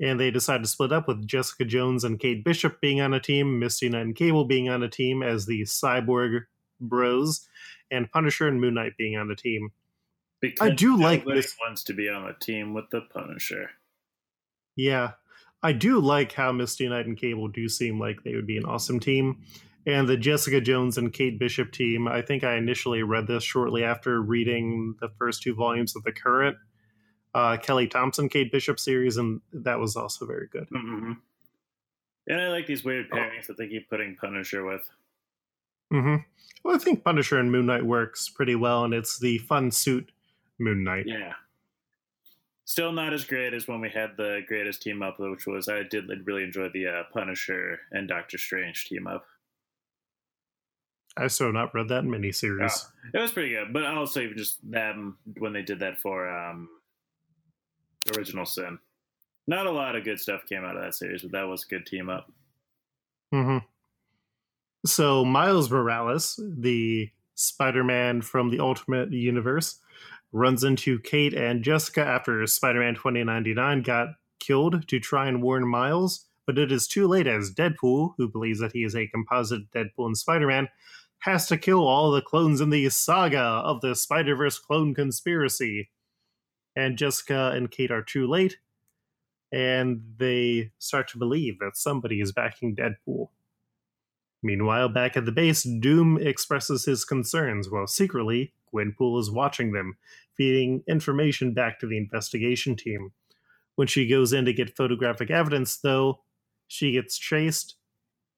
And 0.00 0.18
they 0.18 0.30
decide 0.30 0.62
to 0.62 0.68
split 0.68 0.92
up 0.92 1.06
with 1.06 1.26
Jessica 1.26 1.64
Jones 1.64 2.04
and 2.04 2.18
Kate 2.18 2.44
Bishop 2.44 2.80
being 2.80 3.00
on 3.00 3.14
a 3.14 3.20
team, 3.20 3.58
Misty 3.58 3.88
Knight 3.88 4.02
and 4.02 4.16
Cable 4.16 4.44
being 4.44 4.68
on 4.68 4.82
a 4.82 4.88
team 4.88 5.22
as 5.22 5.46
the 5.46 5.62
Cyborg 5.62 6.46
Bros, 6.80 7.46
and 7.90 8.10
Punisher 8.10 8.48
and 8.48 8.60
Moon 8.60 8.74
Knight 8.74 8.96
being 8.98 9.16
on 9.16 9.30
a 9.30 9.36
team. 9.36 9.70
Because 10.40 10.74
do 10.76 10.96
like 10.96 11.24
this- 11.24 11.56
wants 11.64 11.84
to 11.84 11.94
be 11.94 12.08
on 12.08 12.28
a 12.28 12.34
team 12.34 12.74
with 12.74 12.90
the 12.90 13.02
Punisher. 13.02 13.70
Yeah, 14.76 15.12
I 15.62 15.72
do 15.72 16.00
like 16.00 16.32
how 16.32 16.52
Misty 16.52 16.88
Knight 16.88 17.06
and 17.06 17.16
Cable 17.16 17.48
do 17.48 17.68
seem 17.68 17.98
like 17.98 18.22
they 18.22 18.34
would 18.34 18.46
be 18.46 18.58
an 18.58 18.66
awesome 18.66 19.00
team. 19.00 19.42
And 19.86 20.08
the 20.08 20.16
Jessica 20.16 20.60
Jones 20.60 20.98
and 20.98 21.12
Kate 21.12 21.38
Bishop 21.38 21.70
team, 21.70 22.08
I 22.08 22.22
think 22.22 22.42
I 22.42 22.56
initially 22.56 23.02
read 23.02 23.26
this 23.26 23.44
shortly 23.44 23.84
after 23.84 24.20
reading 24.20 24.96
the 25.00 25.10
first 25.18 25.42
two 25.42 25.54
volumes 25.54 25.94
of 25.94 26.02
the 26.02 26.12
current 26.12 26.56
uh, 27.34 27.56
Kelly 27.56 27.86
Thompson 27.88 28.28
Kate 28.28 28.50
Bishop 28.52 28.78
series, 28.78 29.16
and 29.16 29.40
that 29.52 29.78
was 29.78 29.96
also 29.96 30.26
very 30.26 30.46
good. 30.46 30.68
hmm 30.70 31.12
And 32.28 32.40
I 32.40 32.48
like 32.48 32.66
these 32.66 32.84
weird 32.84 33.10
pairings 33.10 33.46
that 33.46 33.56
they 33.58 33.68
keep 33.68 33.88
putting 33.90 34.16
Punisher 34.16 34.64
with. 34.64 34.82
hmm 35.90 36.16
Well, 36.64 36.76
I 36.76 36.78
think 36.78 37.04
Punisher 37.04 37.38
and 37.38 37.50
Moon 37.52 37.66
Knight 37.66 37.84
works 37.84 38.28
pretty 38.28 38.54
well, 38.54 38.84
and 38.84 38.94
it's 38.94 39.18
the 39.18 39.38
fun 39.38 39.70
suit 39.70 40.12
Moon 40.58 40.84
Knight. 40.84 41.06
Yeah. 41.06 41.34
Still 42.66 42.92
not 42.92 43.12
as 43.12 43.24
great 43.24 43.52
as 43.52 43.68
when 43.68 43.82
we 43.82 43.90
had 43.90 44.16
the 44.16 44.40
greatest 44.48 44.80
team 44.80 45.02
up, 45.02 45.16
which 45.18 45.46
was 45.46 45.68
I 45.68 45.82
did 45.82 46.08
really 46.26 46.44
enjoy 46.44 46.70
the 46.70 46.86
uh, 46.86 47.02
Punisher 47.12 47.80
and 47.92 48.08
Doctor 48.08 48.38
Strange 48.38 48.86
team 48.86 49.06
up. 49.06 49.26
I 51.16 51.26
still 51.28 51.48
have 51.48 51.54
not 51.54 51.74
read 51.74 51.88
that 51.88 52.04
miniseries. 52.04 52.86
Oh, 52.86 53.10
it 53.12 53.20
was 53.20 53.32
pretty 53.32 53.50
good, 53.50 53.72
but 53.72 53.84
also 53.84 54.20
even 54.20 54.36
just 54.36 54.58
them 54.68 55.18
when 55.38 55.52
they 55.52 55.62
did 55.62 55.78
that 55.80 56.00
for 56.00 56.28
um, 56.28 56.68
Original 58.16 58.46
Sin. 58.46 58.78
Not 59.46 59.66
a 59.66 59.70
lot 59.70 59.96
of 59.96 60.04
good 60.04 60.20
stuff 60.20 60.46
came 60.48 60.64
out 60.64 60.76
of 60.76 60.82
that 60.82 60.94
series, 60.94 61.22
but 61.22 61.32
that 61.32 61.48
was 61.48 61.64
a 61.64 61.68
good 61.68 61.86
team 61.86 62.08
up. 62.08 62.30
hmm 63.32 63.58
So 64.86 65.24
Miles 65.24 65.70
Morales, 65.70 66.40
the 66.58 67.10
Spider-Man 67.34 68.22
from 68.22 68.50
the 68.50 68.60
Ultimate 68.60 69.12
Universe, 69.12 69.80
runs 70.32 70.64
into 70.64 70.98
Kate 71.00 71.34
and 71.34 71.62
Jessica 71.62 72.04
after 72.04 72.46
Spider-Man 72.46 72.94
2099 72.94 73.82
got 73.82 74.08
killed 74.40 74.86
to 74.88 74.98
try 74.98 75.28
and 75.28 75.42
warn 75.42 75.66
Miles, 75.66 76.26
but 76.46 76.58
it 76.58 76.72
is 76.72 76.86
too 76.86 77.06
late 77.06 77.26
as 77.26 77.52
Deadpool, 77.52 78.14
who 78.16 78.28
believes 78.28 78.60
that 78.60 78.72
he 78.72 78.84
is 78.84 78.96
a 78.96 79.06
composite 79.06 79.70
Deadpool 79.70 80.06
and 80.06 80.18
Spider-Man, 80.18 80.68
has 81.20 81.46
to 81.48 81.56
kill 81.56 81.86
all 81.86 82.10
the 82.10 82.20
clones 82.20 82.60
in 82.60 82.70
the 82.70 82.88
saga 82.90 83.38
of 83.38 83.80
the 83.80 83.94
Spider-Verse 83.94 84.58
clone 84.58 84.94
conspiracy. 84.94 85.88
And 86.76 86.98
Jessica 86.98 87.52
and 87.54 87.70
Kate 87.70 87.90
are 87.90 88.02
too 88.02 88.26
late, 88.26 88.58
and 89.52 90.02
they 90.18 90.72
start 90.78 91.08
to 91.08 91.18
believe 91.18 91.58
that 91.60 91.76
somebody 91.76 92.20
is 92.20 92.32
backing 92.32 92.74
Deadpool. 92.74 93.28
Meanwhile, 94.42 94.90
back 94.90 95.16
at 95.16 95.24
the 95.24 95.32
base, 95.32 95.62
Doom 95.62 96.18
expresses 96.18 96.84
his 96.84 97.04
concerns 97.04 97.70
while 97.70 97.86
secretly 97.86 98.52
Gwenpool 98.74 99.18
is 99.20 99.30
watching 99.30 99.72
them, 99.72 99.96
feeding 100.36 100.82
information 100.86 101.54
back 101.54 101.78
to 101.80 101.86
the 101.86 101.96
investigation 101.96 102.76
team. 102.76 103.12
When 103.76 103.88
she 103.88 104.06
goes 104.06 104.32
in 104.32 104.44
to 104.44 104.52
get 104.52 104.76
photographic 104.76 105.30
evidence, 105.30 105.76
though, 105.76 106.20
she 106.68 106.92
gets 106.92 107.16
chased 107.16 107.76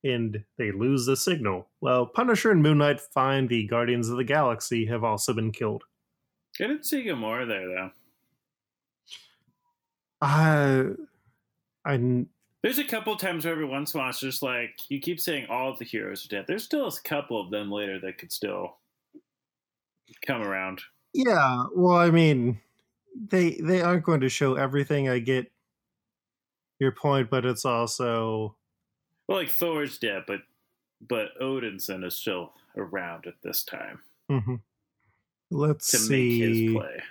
and 0.04 0.44
they 0.58 0.70
lose 0.70 1.06
the 1.06 1.16
signal. 1.16 1.68
While 1.80 2.06
Punisher 2.06 2.50
and 2.50 2.62
Moon 2.62 2.78
Knight 2.78 3.00
find 3.00 3.48
the 3.48 3.66
Guardians 3.66 4.08
of 4.08 4.16
the 4.16 4.24
Galaxy 4.24 4.86
have 4.86 5.02
also 5.02 5.32
been 5.32 5.52
killed. 5.52 5.84
I 6.60 6.68
didn't 6.68 6.86
see 6.86 7.04
Gamora 7.04 7.48
there 7.48 7.66
though. 7.66 7.90
Uh, 10.20 10.84
I 11.84 12.26
There's 12.62 12.78
a 12.78 12.84
couple 12.84 13.14
times 13.16 13.44
where 13.44 13.52
every 13.52 13.64
once 13.66 13.94
in 13.94 13.98
a 13.98 14.02
while 14.02 14.10
it's 14.10 14.20
just 14.20 14.42
like 14.42 14.80
you 14.90 15.00
keep 15.00 15.20
saying 15.20 15.46
all 15.48 15.70
of 15.70 15.78
the 15.78 15.84
heroes 15.84 16.24
are 16.24 16.28
dead. 16.28 16.46
There's 16.48 16.64
still 16.64 16.86
a 16.86 17.00
couple 17.04 17.40
of 17.40 17.50
them 17.50 17.70
later 17.70 17.98
that 18.00 18.18
could 18.18 18.32
still 18.32 18.76
come 20.26 20.42
around. 20.42 20.82
yeah. 21.12 21.64
Well, 21.74 21.96
I 21.98 22.10
mean, 22.10 22.60
they 23.30 23.52
they 23.62 23.82
aren't 23.82 24.04
going 24.04 24.20
to 24.20 24.28
show 24.28 24.54
everything. 24.54 25.08
I 25.08 25.18
get 25.18 25.50
your 26.78 26.92
point, 26.92 27.30
but 27.30 27.44
it's 27.46 27.64
also 27.64 28.56
Well, 29.28 29.38
like 29.38 29.48
Thor's 29.50 29.98
dead, 29.98 30.24
but 30.26 30.40
but 31.08 31.38
Odinson 31.40 32.04
is 32.04 32.16
still 32.16 32.52
around 32.76 33.26
at 33.26 33.34
this 33.42 33.64
time 33.64 34.00
mhm. 34.30 34.60
let's 35.50 35.90
to 35.90 35.98
see. 35.98 36.40
make 36.40 36.50
his 36.50 36.72
play. 36.74 37.02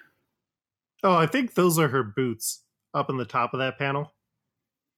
Oh, 1.04 1.16
I 1.16 1.28
think 1.28 1.54
those 1.54 1.78
are 1.80 1.88
her 1.90 2.04
boots 2.04 2.64
up 2.96 3.10
in 3.10 3.18
the 3.18 3.26
top 3.26 3.54
of 3.54 3.60
that 3.60 3.78
panel. 3.78 4.14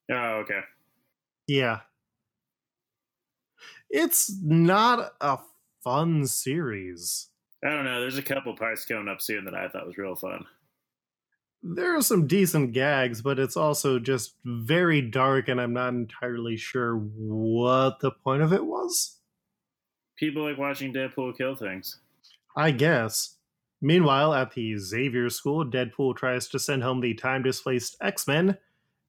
Oh, 0.10 0.44
okay. 0.44 0.62
Yeah. 1.48 1.80
It's 3.90 4.32
not 4.42 5.14
a 5.20 5.40
fun 5.84 6.28
series. 6.28 7.30
I 7.66 7.70
don't 7.70 7.86
know. 7.86 8.00
There's 8.00 8.18
a 8.18 8.24
couple 8.24 8.56
parts 8.56 8.86
coming 8.86 9.08
up 9.08 9.22
soon 9.22 9.46
that 9.46 9.56
I 9.56 9.68
thought 9.68 9.88
was 9.88 9.98
real 9.98 10.16
fun. 10.16 10.46
There 11.64 11.98
are 11.98 12.02
some 12.02 12.28
decent 12.28 12.74
gags, 12.74 13.22
but 13.22 13.40
it's 13.40 13.58
also 13.58 13.98
just 13.98 14.36
very 14.46 15.02
dark, 15.02 15.48
and 15.48 15.60
I'm 15.60 15.74
not 15.74 15.90
entirely 15.90 16.56
sure 16.56 16.96
what 16.96 18.00
the 18.00 18.12
point 18.12 18.44
of 18.44 18.54
it 18.54 18.64
was. 18.64 19.18
People 20.18 20.48
like 20.48 20.58
watching 20.58 20.94
Deadpool 20.94 21.36
kill 21.38 21.56
things. 21.56 22.00
I 22.56 22.72
guess. 22.72 23.37
Meanwhile, 23.82 24.34
at 24.34 24.54
the 24.54 24.78
Xavier 24.78 25.30
School, 25.30 25.66
Deadpool 25.66 26.16
tries 26.16 26.48
to 26.50 26.60
send 26.60 26.84
home 26.84 27.02
the 27.02 27.14
time 27.14 27.44
displaced 27.44 27.96
X 28.02 28.28
Men 28.28 28.58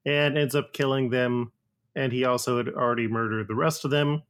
and 0.05 0.37
ends 0.37 0.55
up 0.55 0.73
killing 0.73 1.09
them, 1.09 1.51
and 1.95 2.11
he 2.11 2.23
also 2.23 2.57
had 2.57 2.69
already 2.69 3.07
murdered 3.07 3.47
the 3.47 3.55
rest 3.55 3.83
of 3.83 3.91
them. 3.91 4.23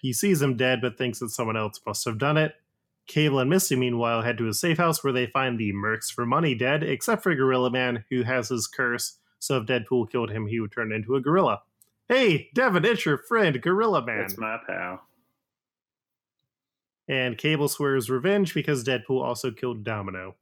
He 0.00 0.12
sees 0.12 0.40
them 0.40 0.56
dead 0.56 0.80
but 0.80 0.96
thinks 0.96 1.18
that 1.18 1.30
someone 1.30 1.56
else 1.56 1.80
must 1.84 2.04
have 2.04 2.18
done 2.18 2.36
it. 2.36 2.54
Cable 3.06 3.40
and 3.40 3.50
Misty, 3.50 3.74
meanwhile, 3.74 4.22
head 4.22 4.38
to 4.38 4.48
a 4.48 4.54
safe 4.54 4.78
house 4.78 5.02
where 5.02 5.12
they 5.12 5.26
find 5.26 5.58
the 5.58 5.72
Mercs 5.72 6.12
for 6.12 6.24
Money 6.24 6.54
dead, 6.54 6.84
except 6.84 7.22
for 7.22 7.34
Gorilla 7.34 7.70
Man, 7.70 8.04
who 8.08 8.22
has 8.22 8.48
his 8.48 8.68
curse, 8.68 9.18
so 9.40 9.56
if 9.56 9.66
Deadpool 9.66 10.10
killed 10.10 10.30
him, 10.30 10.46
he 10.46 10.60
would 10.60 10.70
turn 10.70 10.92
into 10.92 11.16
a 11.16 11.20
gorilla. 11.20 11.62
Hey, 12.08 12.50
Devin, 12.54 12.84
it's 12.84 13.04
your 13.04 13.18
friend, 13.18 13.60
Gorilla 13.60 14.04
Man. 14.04 14.20
It's 14.20 14.38
my 14.38 14.58
pal. 14.66 15.02
And 17.10 17.36
Cable 17.36 17.66
swears 17.66 18.08
revenge 18.08 18.54
because 18.54 18.84
Deadpool 18.84 19.20
also 19.20 19.50
killed 19.50 19.82
Domino. 19.82 20.36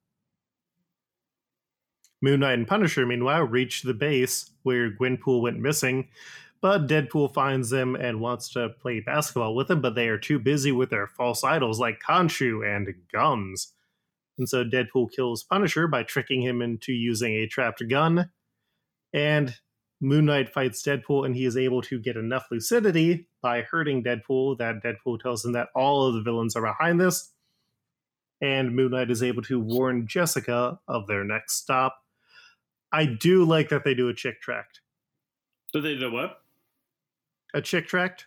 Moon 2.21 2.41
Knight 2.41 2.59
and 2.59 2.69
Punisher, 2.69 3.07
meanwhile, 3.07 3.45
reach 3.45 3.81
the 3.81 3.95
base 3.95 4.51
where 4.65 4.91
Gwenpool 4.91 5.41
went 5.41 5.61
missing, 5.61 6.09
but 6.61 6.87
Deadpool 6.87 7.33
finds 7.33 7.71
them 7.71 7.97
and 7.97 8.21
wants 8.21 8.51
to 8.51 8.69
play 8.69 9.01
basketball 9.01 9.55
with 9.55 9.69
them, 9.69 9.81
but 9.81 9.95
they 9.95 10.09
are 10.09 10.19
too 10.19 10.39
busy 10.39 10.71
with 10.71 10.91
their 10.91 11.07
false 11.07 11.43
idols 11.43 11.81
like 11.81 12.03
Khonshu 12.07 12.63
and 12.63 12.93
guns. 13.11 13.73
And 14.37 14.47
so 14.47 14.63
Deadpool 14.63 15.11
kills 15.11 15.45
Punisher 15.45 15.89
by 15.89 16.03
tricking 16.03 16.43
him 16.43 16.61
into 16.61 16.93
using 16.93 17.33
a 17.33 17.47
trapped 17.47 17.83
gun. 17.89 18.29
And 19.15 19.55
Moon 20.01 20.27
Knight 20.27 20.49
fights 20.49 20.83
Deadpool, 20.83 21.27
and 21.27 21.35
he 21.35 21.45
is 21.45 21.57
able 21.57 21.83
to 21.83 21.99
get 21.99 22.17
enough 22.17 22.47
lucidity 22.51 23.27
by 23.43 23.63
hurting 23.63 24.05
Deadpool 24.05 24.59
that 24.59 24.83
Deadpool 24.83 25.21
tells 25.21 25.45
him 25.45 25.53
that 25.53 25.69
all 25.75 26.07
of 26.07 26.15
the 26.15 26.23
villains 26.23 26.55
are 26.55 26.63
behind 26.63 27.01
this. 27.01 27.33
And 28.41 28.77
Moon 28.77 28.93
Knight 28.93 29.11
is 29.11 29.23
able 29.23 29.43
to 29.43 29.59
warn 29.59 30.07
Jessica 30.07 30.79
of 30.87 31.09
their 31.09 31.25
next 31.25 31.55
stop. 31.55 32.05
I 32.93 33.07
do 33.07 33.45
like 33.45 33.69
that 33.71 33.83
they 33.85 33.95
do 33.95 34.09
a 34.09 34.15
chick 34.15 34.41
tract. 34.41 34.81
So 35.73 35.81
they 35.81 35.97
did 35.97 36.13
what? 36.13 36.43
A 37.53 37.61
chick 37.61 37.87
tract 37.89 38.27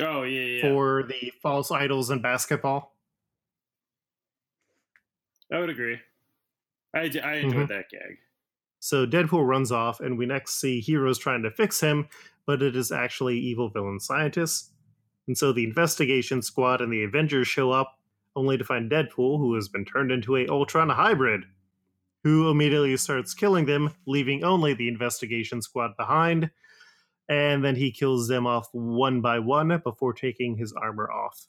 Oh 0.00 0.22
yeah, 0.22 0.40
yeah. 0.42 0.60
for 0.62 1.02
the 1.04 1.32
false 1.42 1.70
idols 1.70 2.10
in 2.10 2.20
basketball. 2.22 2.96
I 5.52 5.58
would 5.60 5.70
agree. 5.70 5.98
I, 6.94 7.10
I 7.22 7.34
enjoyed 7.36 7.66
Mhm. 7.66 7.68
that 7.68 7.88
gag. 7.90 8.18
So 8.78 9.06
Deadpool 9.06 9.46
runs 9.46 9.72
off, 9.72 10.00
and 10.00 10.16
we 10.16 10.26
next 10.26 10.60
see 10.60 10.80
heroes 10.80 11.18
trying 11.18 11.42
to 11.42 11.50
fix 11.50 11.80
him, 11.80 12.08
but 12.46 12.62
it 12.62 12.76
is 12.76 12.92
actually 12.92 13.38
evil 13.38 13.68
villain 13.68 13.98
scientists. 13.98 14.70
And 15.26 15.36
so 15.36 15.52
the 15.52 15.64
investigation 15.64 16.42
squad 16.42 16.80
and 16.80 16.92
the 16.92 17.04
Avengers 17.04 17.48
show 17.48 17.72
up, 17.72 17.98
only 18.36 18.56
to 18.58 18.64
find 18.64 18.90
Deadpool, 18.90 19.38
who 19.38 19.54
has 19.54 19.68
been 19.68 19.84
turned 19.84 20.12
into 20.12 20.36
a 20.36 20.46
Ultron 20.46 20.88
hybrid, 20.88 21.44
who 22.22 22.50
immediately 22.50 22.96
starts 22.96 23.34
killing 23.34 23.66
them, 23.66 23.94
leaving 24.06 24.44
only 24.44 24.74
the 24.74 24.88
investigation 24.88 25.62
squad 25.62 25.96
behind. 25.96 26.50
And 27.28 27.64
then 27.64 27.74
he 27.74 27.90
kills 27.90 28.28
them 28.28 28.46
off 28.46 28.68
one 28.72 29.20
by 29.20 29.40
one 29.40 29.80
before 29.82 30.12
taking 30.12 30.56
his 30.56 30.72
armor 30.74 31.10
off. 31.10 31.46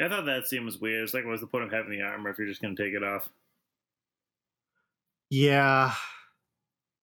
I 0.00 0.08
thought 0.08 0.26
that 0.26 0.46
scene 0.46 0.64
was 0.64 0.78
weird. 0.78 1.02
It's 1.02 1.14
like, 1.14 1.24
what's 1.24 1.40
the 1.40 1.46
point 1.46 1.64
of 1.64 1.72
having 1.72 1.90
the 1.90 2.02
armor 2.02 2.30
if 2.30 2.38
you're 2.38 2.46
just 2.46 2.60
going 2.60 2.76
to 2.76 2.82
take 2.84 2.94
it 2.94 3.02
off? 3.02 3.28
Yeah. 5.30 5.92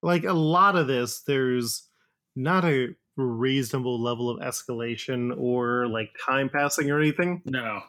Like 0.01 0.23
a 0.23 0.33
lot 0.33 0.75
of 0.75 0.87
this, 0.87 1.21
there's 1.21 1.87
not 2.35 2.65
a 2.65 2.89
reasonable 3.15 4.01
level 4.01 4.29
of 4.29 4.39
escalation 4.39 5.35
or 5.37 5.87
like 5.87 6.09
time 6.25 6.49
passing 6.49 6.89
or 6.91 6.99
anything. 6.99 7.41
No. 7.45 7.81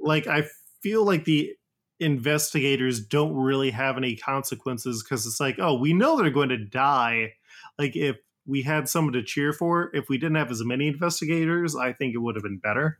Like, 0.00 0.26
I 0.26 0.44
feel 0.82 1.04
like 1.04 1.24
the 1.24 1.52
investigators 1.98 3.00
don't 3.00 3.34
really 3.34 3.70
have 3.70 3.96
any 3.96 4.14
consequences 4.14 5.02
because 5.02 5.26
it's 5.26 5.40
like, 5.40 5.56
oh, 5.58 5.74
we 5.74 5.92
know 5.92 6.16
they're 6.16 6.30
going 6.30 6.50
to 6.50 6.58
die. 6.58 7.32
Like, 7.78 7.96
if 7.96 8.16
we 8.46 8.62
had 8.62 8.88
someone 8.88 9.14
to 9.14 9.22
cheer 9.22 9.52
for, 9.52 9.90
if 9.94 10.08
we 10.08 10.18
didn't 10.18 10.36
have 10.36 10.50
as 10.50 10.62
many 10.64 10.88
investigators, 10.88 11.74
I 11.74 11.92
think 11.92 12.14
it 12.14 12.18
would 12.18 12.36
have 12.36 12.44
been 12.44 12.58
better. 12.58 12.98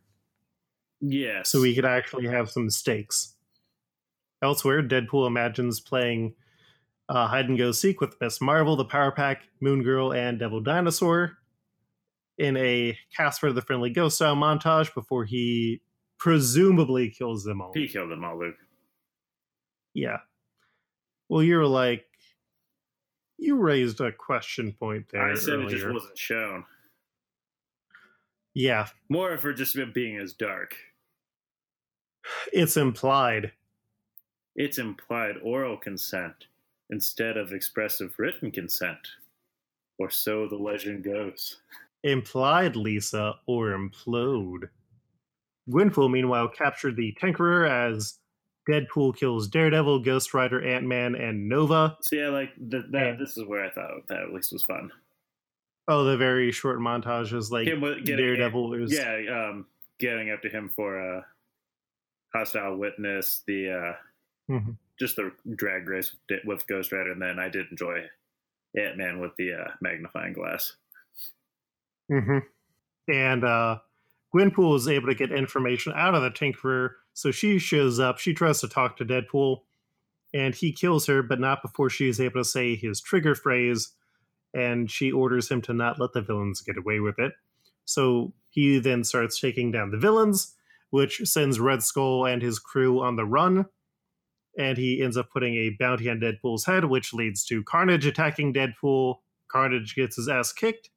Yes. 1.00 1.50
so 1.50 1.60
we 1.60 1.74
could 1.74 1.84
actually 1.84 2.26
have 2.26 2.50
some 2.50 2.70
stakes. 2.70 3.35
Elsewhere, 4.42 4.82
Deadpool 4.82 5.26
imagines 5.26 5.80
playing 5.80 6.34
uh, 7.08 7.26
hide 7.26 7.48
and 7.48 7.56
go 7.58 7.72
seek 7.72 8.00
with 8.00 8.16
Miss 8.20 8.40
Marvel, 8.40 8.76
the 8.76 8.84
Power 8.84 9.12
Pack, 9.12 9.48
Moon 9.60 9.82
Girl, 9.82 10.12
and 10.12 10.38
Devil 10.38 10.60
Dinosaur 10.60 11.38
in 12.38 12.56
a 12.56 12.98
Casper 13.16 13.52
the 13.52 13.62
Friendly 13.62 13.90
Ghost 13.90 14.16
style 14.16 14.36
montage 14.36 14.92
before 14.94 15.24
he 15.24 15.80
presumably 16.18 17.08
kills 17.10 17.44
them 17.44 17.60
all. 17.62 17.72
he 17.74 17.88
killed 17.88 18.10
them 18.10 18.24
all, 18.24 18.38
Luke. 18.38 18.56
Yeah. 19.94 20.18
Well, 21.28 21.42
you're 21.42 21.66
like, 21.66 22.04
You 23.38 23.56
raised 23.56 24.00
a 24.00 24.12
question 24.12 24.72
point 24.78 25.06
there. 25.10 25.30
I 25.30 25.34
said 25.34 25.54
earlier. 25.54 25.68
it 25.68 25.70
just 25.70 25.86
wasn't 25.92 26.18
shown. 26.18 26.64
Yeah, 28.54 28.88
More 29.10 29.36
for 29.38 29.52
just 29.52 29.76
being 29.94 30.16
as 30.18 30.32
dark. 30.32 30.74
it's 32.52 32.76
implied. 32.76 33.52
It's 34.56 34.78
implied 34.78 35.36
oral 35.42 35.76
consent 35.76 36.34
instead 36.90 37.36
of 37.36 37.52
expressive 37.52 38.14
written 38.18 38.50
consent. 38.50 38.98
Or 39.98 40.10
so 40.10 40.48
the 40.48 40.56
legend 40.56 41.04
goes. 41.04 41.58
Implied 42.02 42.76
Lisa 42.76 43.34
or 43.46 43.68
implode. 43.70 44.68
Gwenpool, 45.70 46.10
meanwhile, 46.10 46.48
captured 46.48 46.96
the 46.96 47.16
Tinkerer 47.20 47.68
as 47.68 48.18
Deadpool 48.68 49.16
kills 49.16 49.48
Daredevil, 49.48 50.00
Ghost 50.00 50.32
Rider, 50.34 50.62
Ant 50.64 50.84
Man, 50.86 51.14
and 51.14 51.48
Nova. 51.48 51.96
So 52.02 52.16
yeah, 52.16 52.28
like 52.28 52.54
th- 52.56 52.84
that. 52.92 53.06
Yeah. 53.06 53.16
This 53.18 53.36
is 53.36 53.44
where 53.44 53.64
I 53.64 53.70
thought 53.70 54.06
that 54.08 54.20
at 54.22 54.32
least 54.32 54.52
was 54.52 54.62
fun. 54.62 54.90
Oh, 55.88 56.04
the 56.04 56.16
very 56.16 56.50
short 56.50 56.78
montages 56.80 57.50
like 57.50 57.68
Him 57.68 57.80
getting- 57.80 58.16
Daredevil 58.16 58.74
is 58.74 58.92
Yeah, 58.92 59.48
um, 59.50 59.66
getting 59.98 60.30
after 60.30 60.48
him 60.48 60.68
for 60.74 61.00
uh, 61.18 61.22
hostile 62.32 62.76
witness, 62.76 63.42
the 63.46 63.70
uh, 63.70 63.92
Mhm. 64.48 64.76
just 64.98 65.16
the 65.16 65.32
drag 65.56 65.88
race 65.88 66.14
with- 66.44 66.66
Ghost 66.66 66.92
Rider, 66.92 67.12
and 67.12 67.20
then 67.20 67.38
I 67.38 67.48
did 67.48 67.66
enjoy 67.70 68.08
Ant 68.76 68.96
Man 68.96 69.18
with 69.20 69.34
the 69.36 69.52
uh, 69.54 69.70
magnifying 69.80 70.32
glass. 70.32 70.76
hmm 72.08 72.38
And 73.08 73.44
uh, 73.44 73.80
Gwenpool 74.34 74.76
is 74.76 74.88
able 74.88 75.08
to 75.08 75.14
get 75.14 75.32
information 75.32 75.92
out 75.94 76.14
of 76.14 76.22
the 76.22 76.30
Tinkerer, 76.30 76.90
so 77.14 77.30
she 77.30 77.58
shows 77.58 77.98
up. 78.00 78.18
She 78.18 78.34
tries 78.34 78.60
to 78.60 78.68
talk 78.68 78.96
to 78.96 79.04
Deadpool, 79.04 79.62
and 80.34 80.54
he 80.54 80.72
kills 80.72 81.06
her, 81.06 81.22
but 81.22 81.40
not 81.40 81.62
before 81.62 81.90
she 81.90 82.08
is 82.08 82.20
able 82.20 82.40
to 82.40 82.44
say 82.44 82.74
his 82.76 83.00
trigger 83.00 83.34
phrase, 83.34 83.92
and 84.54 84.90
she 84.90 85.10
orders 85.12 85.48
him 85.50 85.60
to 85.62 85.72
not 85.72 85.98
let 85.98 86.12
the 86.12 86.22
villains 86.22 86.60
get 86.62 86.76
away 86.78 87.00
with 87.00 87.18
it. 87.18 87.32
So 87.84 88.32
he 88.50 88.78
then 88.78 89.04
starts 89.04 89.38
taking 89.40 89.70
down 89.70 89.90
the 89.90 89.98
villains, 89.98 90.54
which 90.90 91.20
sends 91.24 91.60
Red 91.60 91.82
Skull 91.82 92.26
and 92.26 92.42
his 92.42 92.58
crew 92.58 93.00
on 93.00 93.16
the 93.16 93.24
run. 93.24 93.66
And 94.58 94.78
he 94.78 95.02
ends 95.02 95.16
up 95.16 95.30
putting 95.30 95.54
a 95.54 95.70
bounty 95.78 96.08
on 96.08 96.18
Deadpool's 96.18 96.64
head, 96.64 96.84
which 96.84 97.12
leads 97.12 97.44
to 97.46 97.62
Carnage 97.64 98.06
attacking 98.06 98.54
Deadpool. 98.54 99.18
Carnage 99.48 99.94
gets 99.94 100.16
his 100.16 100.28
ass 100.28 100.52
kicked, 100.52 100.90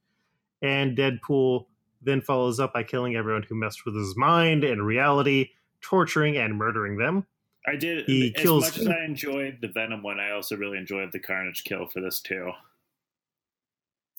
and 0.62 0.98
Deadpool 0.98 1.66
then 2.02 2.22
follows 2.22 2.60
up 2.60 2.74
by 2.74 2.84
killing 2.84 3.16
everyone 3.16 3.44
who 3.44 3.56
messed 3.56 3.86
with 3.86 3.96
his 3.96 4.16
mind 4.16 4.64
and 4.64 4.86
reality, 4.86 5.50
torturing 5.82 6.38
and 6.38 6.58
murdering 6.58 6.98
them. 6.98 7.26
I 7.68 7.76
did 7.76 8.06
He 8.06 8.34
as 8.36 8.42
kills- 8.42 8.64
much 8.64 8.78
as 8.80 8.88
I 8.88 9.04
enjoyed 9.04 9.58
the 9.62 9.68
Venom 9.68 10.02
one. 10.02 10.20
I 10.20 10.32
also 10.32 10.56
really 10.56 10.78
enjoyed 10.78 11.12
the 11.12 11.20
Carnage 11.20 11.66
kill 11.66 11.88
for 11.88 12.00
this 12.00 12.22
too. 12.22 12.52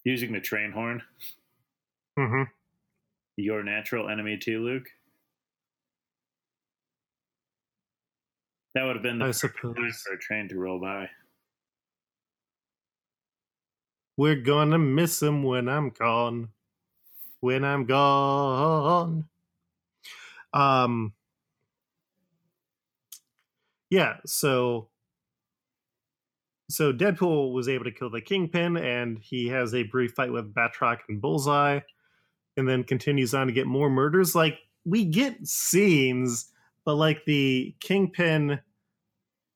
Using 0.05 0.33
the 0.33 0.41
train 0.41 0.71
horn, 0.73 1.03
hmm 2.19 2.43
your 3.37 3.63
natural 3.63 4.11
enemy 4.11 4.37
too, 4.37 4.63
Luke. 4.63 4.87
That 8.75 8.85
would 8.85 8.97
have 8.97 9.03
been 9.03 9.19
the 9.19 9.27
I 9.27 9.31
suppose. 9.33 9.75
for 10.07 10.15
a 10.15 10.19
train 10.19 10.49
to 10.49 10.59
roll 10.59 10.81
by. 10.81 11.09
We're 14.17 14.37
gonna 14.37 14.79
miss 14.79 15.23
him 15.23 15.43
when 15.43 15.69
I'm 15.69 15.91
gone. 15.91 16.51
When 17.41 17.65
I'm 17.65 17.85
gone. 17.87 19.25
Um. 20.53 21.15
Yeah, 23.89 24.19
so 24.25 24.89
so 26.69 26.93
Deadpool 26.93 27.53
was 27.53 27.69
able 27.69 27.85
to 27.85 27.91
kill 27.91 28.11
the 28.11 28.21
Kingpin, 28.21 28.77
and 28.77 29.19
he 29.19 29.49
has 29.49 29.75
a 29.75 29.83
brief 29.85 30.13
fight 30.13 30.33
with 30.33 30.55
Batroc 30.55 30.99
and 31.09 31.21
Bullseye, 31.21 31.81
and 32.57 32.69
then 32.69 32.85
continues 32.85 33.35
on 33.35 33.49
to 33.49 33.53
get 33.53 33.67
more 33.67 33.91
murders. 33.91 34.35
Like 34.35 34.59
we 34.85 35.05
get 35.05 35.47
scenes, 35.47 36.53
but 36.85 36.95
like 36.95 37.25
the 37.25 37.75
Kingpin 37.81 38.61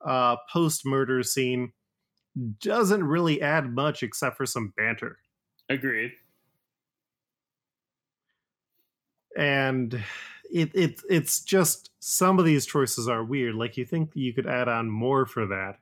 uh, 0.04 0.36
post 0.52 0.84
murder 0.86 1.22
scene 1.22 1.72
doesn't 2.60 3.04
really 3.04 3.40
add 3.40 3.72
much 3.72 4.02
except 4.02 4.36
for 4.36 4.46
some 4.46 4.72
banter. 4.76 5.18
Agreed. 5.68 6.12
and 9.36 10.00
it, 10.50 10.70
it 10.74 11.00
it's 11.08 11.40
just 11.42 11.90
some 12.00 12.38
of 12.38 12.44
these 12.44 12.66
choices 12.66 13.08
are 13.08 13.24
weird 13.24 13.54
like 13.54 13.76
you 13.76 13.84
think 13.84 14.10
you 14.14 14.32
could 14.32 14.46
add 14.46 14.68
on 14.68 14.88
more 14.88 15.26
for 15.26 15.46
that 15.46 15.78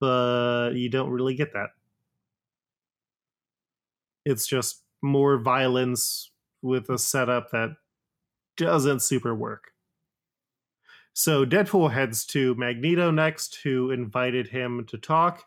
but 0.00 0.70
you 0.74 0.88
don't 0.88 1.10
really 1.10 1.34
get 1.34 1.52
that 1.52 1.70
it's 4.24 4.46
just 4.46 4.82
more 5.02 5.38
violence 5.38 6.30
with 6.62 6.88
a 6.90 6.98
setup 6.98 7.50
that 7.50 7.76
doesn't 8.56 9.00
super 9.00 9.34
work 9.34 9.72
so 11.12 11.44
deadpool 11.44 11.92
heads 11.92 12.24
to 12.24 12.54
magneto 12.54 13.10
next 13.10 13.58
who 13.62 13.90
invited 13.90 14.48
him 14.48 14.84
to 14.86 14.98
talk 14.98 15.44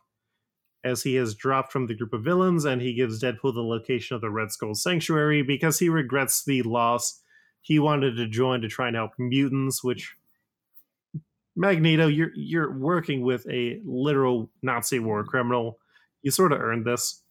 as 0.83 1.03
he 1.03 1.15
has 1.15 1.33
dropped 1.33 1.71
from 1.71 1.87
the 1.87 1.95
group 1.95 2.13
of 2.13 2.23
villains 2.23 2.65
and 2.65 2.81
he 2.81 2.93
gives 2.93 3.21
Deadpool 3.21 3.53
the 3.53 3.61
location 3.61 4.15
of 4.15 4.21
the 4.21 4.29
Red 4.29 4.51
Skull 4.51 4.75
Sanctuary 4.75 5.41
because 5.41 5.79
he 5.79 5.89
regrets 5.89 6.43
the 6.43 6.61
loss. 6.63 7.21
He 7.61 7.79
wanted 7.79 8.17
to 8.17 8.27
join 8.27 8.61
to 8.61 8.67
try 8.67 8.87
and 8.87 8.95
help 8.95 9.11
mutants, 9.17 9.83
which 9.83 10.15
Magneto, 11.55 12.07
you're 12.07 12.31
you're 12.35 12.77
working 12.77 13.21
with 13.21 13.47
a 13.47 13.79
literal 13.85 14.49
Nazi 14.61 14.99
war 14.99 15.23
criminal. 15.23 15.79
You 16.21 16.31
sort 16.31 16.51
of 16.51 16.59
earned 16.59 16.85
this. 16.85 17.21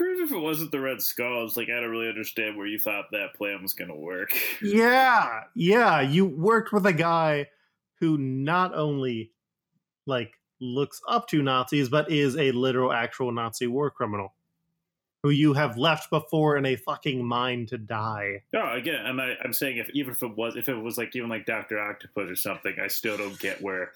Even 0.00 0.24
if 0.24 0.32
it 0.32 0.38
wasn't 0.38 0.72
the 0.72 0.80
Red 0.80 1.00
Skulls, 1.00 1.56
like 1.56 1.68
I 1.68 1.80
don't 1.80 1.90
really 1.90 2.08
understand 2.08 2.56
where 2.56 2.66
you 2.66 2.78
thought 2.78 3.06
that 3.12 3.34
plan 3.34 3.62
was 3.62 3.74
going 3.74 3.88
to 3.88 3.94
work. 3.94 4.30
Yeah, 4.62 5.42
yeah. 5.54 6.00
You 6.00 6.26
worked 6.26 6.72
with 6.72 6.86
a 6.86 6.92
guy 6.92 7.48
who 8.00 8.18
not 8.18 8.74
only 8.74 9.30
like 10.06 10.32
looks 10.60 11.00
up 11.08 11.28
to 11.28 11.42
Nazis, 11.42 11.88
but 11.88 12.10
is 12.10 12.36
a 12.36 12.50
literal 12.52 12.92
actual 12.92 13.30
Nazi 13.32 13.66
war 13.66 13.90
criminal. 13.90 14.34
Who 15.22 15.30
you 15.30 15.54
have 15.54 15.78
left 15.78 16.10
before 16.10 16.58
in 16.58 16.66
a 16.66 16.76
fucking 16.76 17.24
mine 17.24 17.64
to 17.66 17.78
die. 17.78 18.42
No, 18.52 18.72
again, 18.72 19.06
I'm 19.06 19.18
I'm 19.18 19.54
saying 19.54 19.78
if 19.78 19.88
even 19.90 20.12
if 20.12 20.22
it 20.22 20.36
was 20.36 20.56
if 20.56 20.68
it 20.68 20.74
was 20.74 20.98
like 20.98 21.16
even 21.16 21.30
like 21.30 21.46
Doctor 21.46 21.78
Octopus 21.78 22.30
or 22.30 22.36
something, 22.36 22.74
I 22.82 22.88
still 22.88 23.16
don't 23.16 23.38
get 23.38 23.62
where 23.62 23.92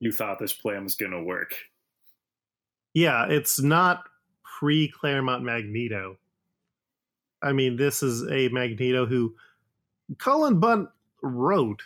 you 0.00 0.10
thought 0.12 0.38
this 0.38 0.52
plan 0.52 0.84
was 0.84 0.96
going 0.96 1.12
to 1.12 1.22
work. 1.22 1.54
Yeah, 2.94 3.26
it's 3.28 3.60
not 3.60 4.08
pre 4.58 4.88
Claremont 4.88 5.44
Magneto. 5.44 6.18
I 7.40 7.52
mean, 7.52 7.76
this 7.76 8.02
is 8.02 8.28
a 8.28 8.48
Magneto 8.48 9.06
who 9.06 9.34
Cullen 10.18 10.58
Bunn 10.58 10.88
wrote. 11.22 11.82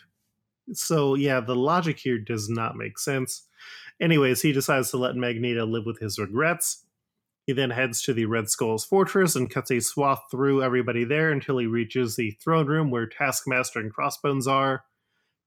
So, 0.72 1.14
yeah, 1.14 1.40
the 1.40 1.56
logic 1.56 1.98
here 1.98 2.18
does 2.18 2.48
not 2.48 2.76
make 2.76 2.98
sense. 2.98 3.42
Anyways, 4.00 4.40
he 4.40 4.52
decides 4.52 4.90
to 4.90 4.96
let 4.96 5.16
Magneto 5.16 5.66
live 5.66 5.84
with 5.84 5.98
his 5.98 6.18
regrets. 6.18 6.84
He 7.46 7.52
then 7.52 7.70
heads 7.70 8.00
to 8.02 8.14
the 8.14 8.24
Red 8.24 8.48
Skull's 8.48 8.86
fortress 8.86 9.36
and 9.36 9.50
cuts 9.50 9.70
a 9.70 9.80
swath 9.80 10.22
through 10.30 10.62
everybody 10.62 11.04
there 11.04 11.30
until 11.30 11.58
he 11.58 11.66
reaches 11.66 12.16
the 12.16 12.30
throne 12.42 12.66
room 12.66 12.90
where 12.90 13.06
Taskmaster 13.06 13.80
and 13.80 13.92
Crossbones 13.92 14.46
are. 14.46 14.84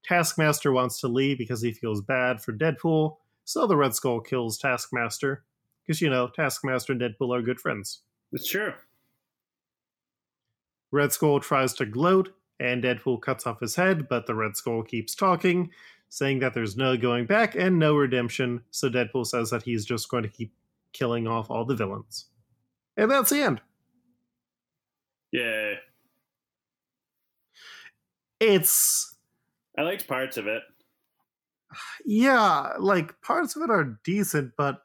Taskmaster 0.04 0.70
wants 0.70 1.00
to 1.00 1.08
leave 1.08 1.38
because 1.38 1.62
he 1.62 1.72
feels 1.72 2.02
bad 2.02 2.40
for 2.40 2.52
Deadpool, 2.52 3.16
so 3.44 3.66
the 3.66 3.76
Red 3.76 3.94
Skull 3.94 4.20
kills 4.20 4.58
Taskmaster. 4.58 5.42
Because, 5.86 6.00
you 6.00 6.10
know, 6.10 6.28
Taskmaster 6.28 6.92
and 6.92 7.00
Deadpool 7.00 7.36
are 7.36 7.42
good 7.42 7.60
friends. 7.60 8.00
It's 8.32 8.48
true. 8.48 8.72
Red 10.90 11.12
Skull 11.12 11.40
tries 11.40 11.72
to 11.74 11.86
gloat, 11.86 12.34
and 12.58 12.82
Deadpool 12.82 13.22
cuts 13.22 13.46
off 13.46 13.60
his 13.60 13.76
head, 13.76 14.08
but 14.08 14.26
the 14.26 14.34
Red 14.34 14.56
Skull 14.56 14.82
keeps 14.82 15.14
talking, 15.14 15.70
saying 16.08 16.38
that 16.40 16.54
there's 16.54 16.76
no 16.76 16.96
going 16.96 17.26
back 17.26 17.54
and 17.54 17.78
no 17.78 17.96
redemption, 17.96 18.62
so 18.70 18.88
Deadpool 18.88 19.26
says 19.26 19.50
that 19.50 19.62
he's 19.62 19.84
just 19.84 20.08
going 20.08 20.22
to 20.22 20.28
keep 20.28 20.52
killing 20.92 21.26
off 21.26 21.50
all 21.50 21.64
the 21.64 21.74
villains. 21.74 22.26
And 22.96 23.10
that's 23.10 23.30
the 23.30 23.42
end. 23.42 23.60
Yeah, 25.32 25.74
It's. 28.40 29.14
I 29.76 29.82
liked 29.82 30.06
parts 30.08 30.36
of 30.36 30.46
it. 30.46 30.62
Yeah, 32.04 32.72
like 32.78 33.20
parts 33.20 33.56
of 33.56 33.62
it 33.62 33.70
are 33.70 33.98
decent, 34.04 34.52
but 34.56 34.82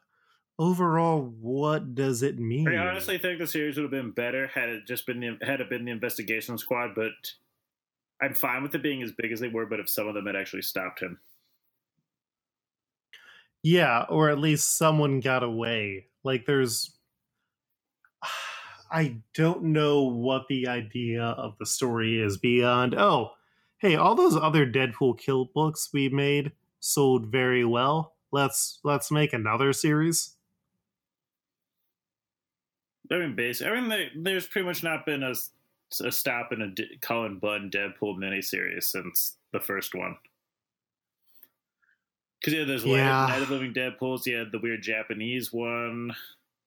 overall, 0.62 1.34
what 1.40 1.94
does 1.94 2.22
it 2.22 2.38
mean? 2.38 2.68
I 2.68 2.76
honestly 2.76 3.18
think 3.18 3.38
the 3.38 3.46
series 3.46 3.76
would 3.76 3.82
have 3.82 3.90
been 3.90 4.12
better 4.12 4.46
had 4.46 4.68
it 4.68 4.86
just 4.86 5.06
been 5.06 5.20
the, 5.20 5.38
had 5.44 5.60
it 5.60 5.68
been 5.68 5.84
the 5.84 5.90
investigation 5.90 6.56
squad. 6.58 6.94
But 6.94 7.12
I'm 8.20 8.34
fine 8.34 8.62
with 8.62 8.74
it 8.74 8.82
being 8.82 9.02
as 9.02 9.12
big 9.12 9.32
as 9.32 9.40
they 9.40 9.48
were. 9.48 9.66
But 9.66 9.80
if 9.80 9.88
some 9.88 10.06
of 10.08 10.14
them 10.14 10.26
had 10.26 10.36
actually 10.36 10.62
stopped 10.62 11.00
him, 11.00 11.18
Yeah, 13.62 14.04
or 14.08 14.28
at 14.30 14.38
least 14.38 14.76
someone 14.76 15.20
got 15.20 15.42
away. 15.42 16.06
Like 16.24 16.46
there's 16.46 16.96
I 18.90 19.16
don't 19.34 19.64
know 19.64 20.02
what 20.02 20.48
the 20.48 20.68
idea 20.68 21.22
of 21.24 21.56
the 21.58 21.66
story 21.66 22.20
is 22.20 22.36
beyond 22.38 22.94
oh, 22.94 23.32
hey, 23.78 23.96
all 23.96 24.14
those 24.14 24.36
other 24.36 24.66
Deadpool 24.66 25.18
kill 25.18 25.46
books 25.46 25.90
we 25.92 26.08
made 26.08 26.52
sold 26.80 27.26
very 27.26 27.64
well. 27.64 28.14
let's 28.32 28.80
let's 28.84 29.10
make 29.10 29.32
another 29.32 29.72
series. 29.72 30.36
I 33.12 33.18
mean, 33.18 33.36
base. 33.36 33.60
I 33.60 33.70
mean, 33.78 33.88
there, 33.88 34.08
there's 34.16 34.46
pretty 34.46 34.66
much 34.66 34.82
not 34.82 35.04
been 35.04 35.22
a, 35.22 35.34
a 36.02 36.10
stop 36.10 36.52
in 36.52 36.62
a 36.62 36.68
D- 36.68 36.98
Cullen 37.02 37.38
Bunn 37.38 37.70
Deadpool 37.70 38.16
miniseries 38.16 38.84
since 38.84 39.36
the 39.52 39.60
first 39.60 39.94
one. 39.94 40.16
Because 42.40 42.58
yeah, 42.58 42.64
there's 42.64 42.84
Yeah. 42.84 43.26
Night 43.28 43.42
of 43.42 43.50
Living 43.50 43.74
Deadpools. 43.74 44.26
You 44.26 44.36
had 44.36 44.50
the 44.50 44.58
weird 44.58 44.82
Japanese 44.82 45.52
one. 45.52 46.12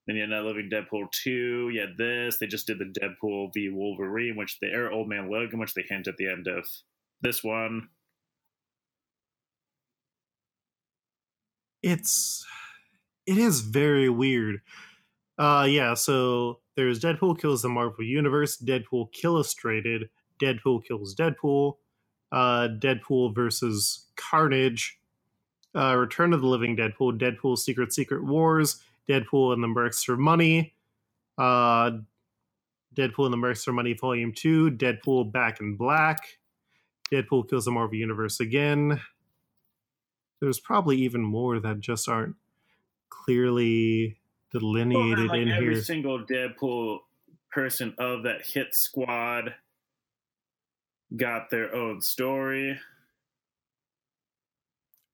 Then 0.05 0.15
you 0.15 0.21
had 0.21 0.29
Night 0.29 0.39
of 0.39 0.45
Living 0.45 0.69
Deadpool 0.69 1.11
two. 1.11 1.69
You 1.73 1.81
had 1.81 1.97
this. 1.97 2.37
They 2.37 2.47
just 2.47 2.67
did 2.67 2.79
the 2.79 2.85
Deadpool 2.85 3.51
v 3.53 3.69
Wolverine, 3.69 4.35
which 4.35 4.59
they 4.59 4.67
or 4.67 4.91
Old 4.91 5.09
Man 5.09 5.29
Logan, 5.29 5.59
which 5.59 5.73
they 5.73 5.81
hint 5.81 6.07
at 6.07 6.17
the 6.17 6.29
end 6.29 6.47
of 6.47 6.67
this 7.21 7.43
one. 7.43 7.89
It's 11.81 12.45
it 13.25 13.37
is 13.37 13.61
very 13.61 14.09
weird. 14.09 14.61
Uh 15.37 15.67
yeah, 15.69 15.93
so 15.93 16.59
there's 16.75 16.99
Deadpool 16.99 17.39
kills 17.39 17.61
the 17.61 17.69
Marvel 17.69 18.03
Universe, 18.05 18.57
Deadpool 18.57 19.09
Illustrated, 19.23 20.09
Deadpool 20.41 20.85
kills 20.85 21.15
Deadpool, 21.15 21.75
uh 22.31 22.69
Deadpool 22.79 23.35
versus 23.35 24.07
Carnage, 24.15 24.99
uh 25.75 25.95
Return 25.95 26.33
of 26.33 26.41
the 26.41 26.47
Living 26.47 26.77
Deadpool, 26.77 27.19
Deadpool 27.19 27.57
Secret 27.57 27.93
Secret 27.93 28.23
Wars, 28.23 28.81
Deadpool 29.09 29.53
and 29.53 29.63
the 29.63 29.67
Mercs 29.67 30.05
for 30.05 30.17
Money, 30.17 30.73
uh 31.37 31.91
Deadpool 32.95 33.25
and 33.25 33.33
the 33.33 33.37
Mercs 33.37 33.63
for 33.63 33.73
Money 33.73 33.93
Volume 33.93 34.33
2, 34.33 34.71
Deadpool 34.71 35.31
Back 35.31 35.59
in 35.61 35.75
Black, 35.75 36.39
Deadpool 37.11 37.49
kills 37.49 37.65
the 37.65 37.71
Marvel 37.71 37.97
Universe 37.97 38.39
again. 38.39 39.01
There's 40.41 40.59
probably 40.59 40.97
even 40.97 41.21
more 41.21 41.59
that 41.59 41.79
just 41.79 42.07
aren't 42.09 42.35
clearly 43.09 44.17
delineated 44.59 45.19
and, 45.19 45.27
like, 45.29 45.41
in 45.41 45.51
every 45.51 45.73
here. 45.75 45.83
single 45.83 46.19
Deadpool 46.25 46.99
person 47.51 47.93
of 47.97 48.23
that 48.23 48.45
hit 48.45 48.73
squad 48.73 49.53
got 51.15 51.49
their 51.49 51.73
own 51.75 52.01
story. 52.01 52.79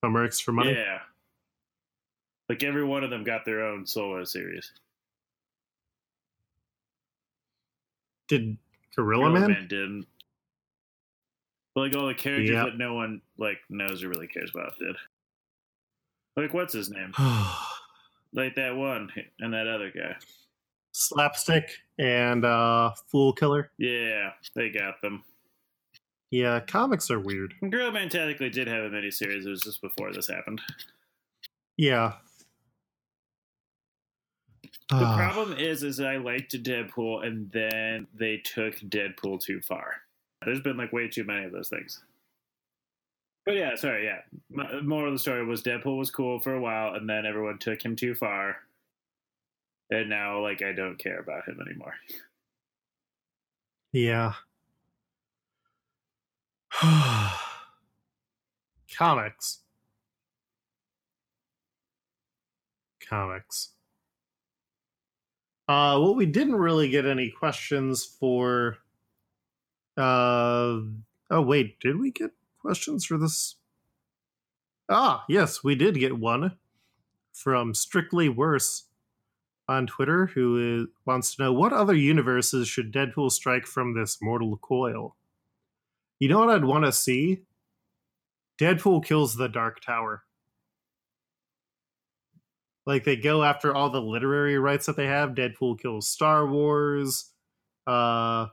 Mercs 0.04 0.42
for 0.42 0.52
Money. 0.52 0.74
Yeah. 0.74 1.00
Like 2.50 2.64
every 2.64 2.84
one 2.84 3.04
of 3.04 3.10
them 3.10 3.24
got 3.24 3.46
their 3.46 3.64
own 3.64 3.86
solo 3.86 4.24
series. 4.24 4.72
Did 8.28 8.58
Gorilla 8.96 9.30
Gorilla 9.30 9.48
Man? 9.50 9.68
didn't. 9.68 10.06
But 11.76 11.82
like 11.82 11.96
all 11.96 12.08
the 12.08 12.14
characters 12.14 12.50
Yeah. 12.50 12.66
that 12.66 12.78
no 12.78 12.94
one 12.94 13.22
like 13.38 13.60
knows 13.70 14.04
or 14.04 14.10
really 14.10 14.28
cares 14.28 14.52
about 14.54 14.78
did. 14.80 14.96
Like 16.36 16.54
what's 16.54 16.74
his 16.74 16.90
name? 16.90 17.14
Like 18.34 18.56
that 18.56 18.76
one 18.76 19.10
and 19.40 19.54
that 19.54 19.68
other 19.68 19.92
guy. 19.92 20.16
Slapstick 20.94 21.70
and 22.00 22.46
uh 22.46 22.92
Fool 23.08 23.34
Killer. 23.34 23.72
Yeah, 23.78 24.32
they 24.56 24.70
got 24.70 25.02
them. 25.02 25.24
Yeah, 26.32 26.62
comics 26.62 27.12
are 27.12 27.20
weird. 27.20 27.54
Gorilla 27.70 27.92
Man 27.92 28.08
technically 28.10 28.50
did 28.50 28.68
have 28.68 28.84
a 28.86 28.90
miniseries. 28.90 29.46
It 29.46 29.50
was 29.50 29.62
just 29.62 29.82
before 29.82 30.14
this 30.14 30.28
happened. 30.30 30.62
Yeah. 31.78 32.14
The 34.90 34.96
Ah, 34.98 35.16
problem 35.18 35.58
is, 35.58 35.84
is 35.84 36.00
I 36.02 36.18
liked 36.18 36.52
Deadpool, 36.64 37.26
and 37.26 37.50
then 37.52 38.08
they 38.14 38.38
took 38.38 38.76
Deadpool 38.80 39.42
too 39.42 39.62
far. 39.62 39.96
There's 40.46 40.62
been 40.62 40.78
like 40.78 40.92
way 40.92 41.08
too 41.08 41.24
many 41.24 41.46
of 41.46 41.52
those 41.52 41.70
things. 41.70 42.02
But 43.46 43.56
yeah, 43.56 43.76
sorry, 43.76 44.06
yeah. 44.06 44.20
M- 44.52 44.88
Moral 44.88 45.08
of 45.08 45.14
the 45.16 45.20
story 45.20 45.44
was 45.46 45.64
Deadpool 45.64 45.98
was 45.98 46.12
cool 46.12 46.40
for 46.40 46.54
a 46.56 46.62
while, 46.62 46.94
and 46.94 47.10
then 47.10 47.26
everyone 47.26 47.58
took 47.58 47.84
him 47.84 47.96
too 47.96 48.14
far, 48.14 48.58
and 49.90 50.10
now 50.10 50.42
like 50.42 50.62
I 50.62 50.74
don't 50.74 51.00
care 51.00 51.20
about 51.20 51.48
him 51.48 51.60
anymore. 51.66 51.96
yeah. 53.92 54.34
comics. 58.98 59.60
Comics. 63.08 63.70
Uh, 65.68 65.98
well, 66.02 66.16
we 66.16 66.26
didn't 66.26 66.56
really 66.56 66.90
get 66.90 67.06
any 67.06 67.30
questions 67.30 68.06
for. 68.06 68.78
Uh, 69.98 70.82
oh 71.30 71.42
wait, 71.42 71.80
did 71.80 71.98
we 72.00 72.12
get 72.12 72.32
questions 72.62 73.06
for 73.06 73.18
this? 73.18 73.56
Ah, 74.90 75.26
yes, 75.28 75.64
we 75.64 75.76
did 75.76 75.96
get 76.00 76.18
one 76.18 76.58
from 77.34 77.74
Strictly 77.74 78.30
Worse 78.30 78.86
on 79.68 79.88
Twitter, 79.88 80.28
who 80.28 80.84
is, 80.84 80.88
wants 81.06 81.36
to 81.36 81.44
know 81.44 81.54
what 81.54 81.74
other 81.74 81.96
universes 81.96 82.68
should 82.68 82.94
Deadpool 82.94 83.32
strike 83.32 83.66
from 83.66 83.94
this 83.94 84.22
mortal 84.22 84.58
coil. 84.58 85.16
You 86.20 86.30
know 86.30 86.40
what 86.40 86.50
I'd 86.50 86.66
want 86.66 86.86
to 86.86 86.92
see? 86.92 87.44
Deadpool 88.60 89.04
kills 89.04 89.36
the 89.36 89.48
Dark 89.48 89.80
Tower. 89.82 90.24
Like 92.86 93.06
they 93.06 93.16
go 93.16 93.44
after 93.44 93.74
all 93.74 93.90
the 93.90 94.02
literary 94.02 94.58
rights 94.60 94.86
that 94.88 94.98
they 94.98 95.08
have. 95.08 95.32
Deadpool 95.32 95.80
kills 95.80 96.08
Star 96.08 96.46
Wars. 96.46 97.32
Uh, 97.88 98.48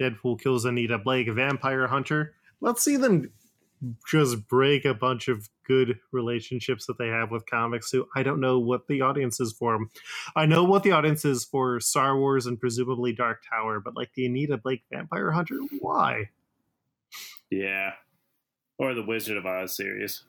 Deadpool 0.00 0.40
kills 0.40 0.64
Anita 0.64 0.98
Blake, 0.98 1.30
Vampire 1.30 1.86
Hunter. 1.86 2.34
Let's 2.60 2.84
see 2.84 2.96
them 2.96 3.30
just 4.08 4.48
break 4.48 4.84
a 4.84 4.94
bunch 4.94 5.28
of 5.28 5.48
good 5.66 5.98
relationships 6.12 6.86
that 6.86 6.98
they 6.98 7.08
have 7.08 7.30
with 7.30 7.46
comics. 7.46 7.90
Who 7.90 8.06
I 8.14 8.22
don't 8.22 8.40
know 8.40 8.58
what 8.58 8.86
the 8.86 9.00
audience 9.02 9.40
is 9.40 9.52
for. 9.52 9.78
I 10.34 10.46
know 10.46 10.64
what 10.64 10.82
the 10.82 10.92
audience 10.92 11.24
is 11.24 11.44
for 11.44 11.80
Star 11.80 12.18
Wars 12.18 12.46
and 12.46 12.58
presumably 12.58 13.12
Dark 13.12 13.42
Tower, 13.50 13.80
but 13.80 13.96
like 13.96 14.10
the 14.14 14.26
Anita 14.26 14.56
Blake 14.56 14.82
Vampire 14.90 15.30
Hunter, 15.30 15.58
why? 15.80 16.30
Yeah, 17.50 17.92
or 18.78 18.94
the 18.94 19.04
Wizard 19.04 19.36
of 19.36 19.46
Oz 19.46 19.76
series. 19.76 20.24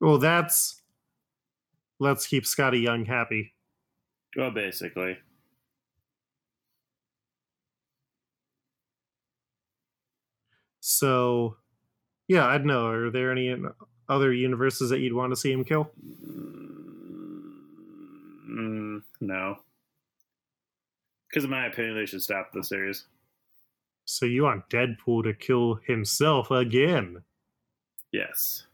Well, 0.00 0.18
that's 0.18 0.80
let's 1.98 2.26
keep 2.26 2.44
Skottie 2.44 2.82
Young 2.82 3.04
happy. 3.04 3.54
Well, 4.36 4.50
basically, 4.50 5.18
So, 10.90 11.56
yeah, 12.28 12.46
I 12.46 12.58
don't 12.58 12.66
know. 12.66 12.86
Are 12.86 13.10
there 13.10 13.30
any 13.30 13.54
other 14.08 14.32
universes 14.32 14.90
that 14.90 14.98
you'd 14.98 15.12
want 15.12 15.32
to 15.32 15.36
see 15.36 15.52
him 15.52 15.64
kill? 15.64 15.90
mm, 18.50 19.02
no. 19.20 19.56
Because 21.28 21.44
in 21.44 21.50
my 21.50 21.66
opinion, 21.66 21.94
they 21.94 22.06
should 22.06 22.22
stop 22.22 22.50
the 22.52 22.64
series. 22.64 23.04
So 24.04 24.26
you 24.26 24.42
want 24.42 24.68
Deadpool 24.68 25.22
to 25.24 25.34
kill 25.34 25.78
himself 25.86 26.50
again? 26.50 27.22
Yes. 28.12 28.66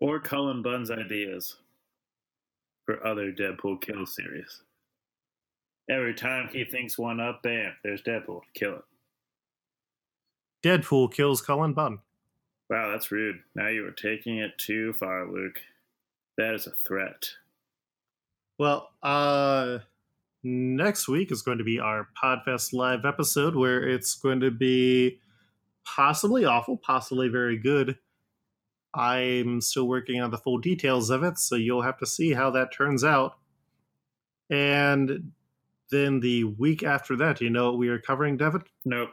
Or 0.00 0.20
Cullen 0.20 0.62
Bunn's 0.62 0.92
ideas 0.92 1.56
for 2.86 3.04
other 3.04 3.32
Deadpool 3.32 3.80
kill 3.80 4.06
series. 4.06 4.62
Every 5.90 6.14
time 6.14 6.48
he 6.52 6.64
thinks 6.64 6.96
one 6.96 7.18
up, 7.18 7.42
bam, 7.42 7.72
there's 7.82 8.02
Deadpool. 8.02 8.42
To 8.42 8.52
kill 8.54 8.76
it. 8.76 8.84
Deadpool 10.62 11.12
kills 11.12 11.40
Cullen 11.40 11.72
Bunn. 11.72 11.98
Wow, 12.70 12.90
that's 12.90 13.10
rude. 13.10 13.40
Now 13.54 13.68
you 13.68 13.86
are 13.86 13.92
taking 13.92 14.38
it 14.38 14.58
too 14.58 14.92
far, 14.92 15.30
Luke. 15.30 15.60
That 16.36 16.54
is 16.54 16.66
a 16.66 16.72
threat. 16.72 17.30
Well, 18.58 18.90
uh, 19.02 19.78
next 20.42 21.08
week 21.08 21.32
is 21.32 21.42
going 21.42 21.58
to 21.58 21.64
be 21.64 21.78
our 21.78 22.08
Podfest 22.22 22.72
live 22.72 23.04
episode 23.04 23.54
where 23.54 23.86
it's 23.88 24.14
going 24.16 24.40
to 24.40 24.50
be 24.50 25.20
possibly 25.84 26.44
awful, 26.44 26.76
possibly 26.76 27.28
very 27.28 27.56
good. 27.56 27.98
I'm 28.94 29.60
still 29.60 29.86
working 29.86 30.20
on 30.20 30.30
the 30.30 30.38
full 30.38 30.58
details 30.58 31.10
of 31.10 31.22
it, 31.22 31.38
so 31.38 31.54
you'll 31.54 31.82
have 31.82 31.98
to 31.98 32.06
see 32.06 32.32
how 32.32 32.50
that 32.50 32.72
turns 32.72 33.04
out. 33.04 33.38
And 34.50 35.32
then 35.90 36.20
the 36.20 36.44
week 36.44 36.82
after 36.82 37.16
that, 37.16 37.40
you 37.40 37.50
know 37.50 37.70
what 37.70 37.78
we 37.78 37.88
are 37.88 37.98
covering, 37.98 38.36
Devin? 38.36 38.62
Nope. 38.84 39.10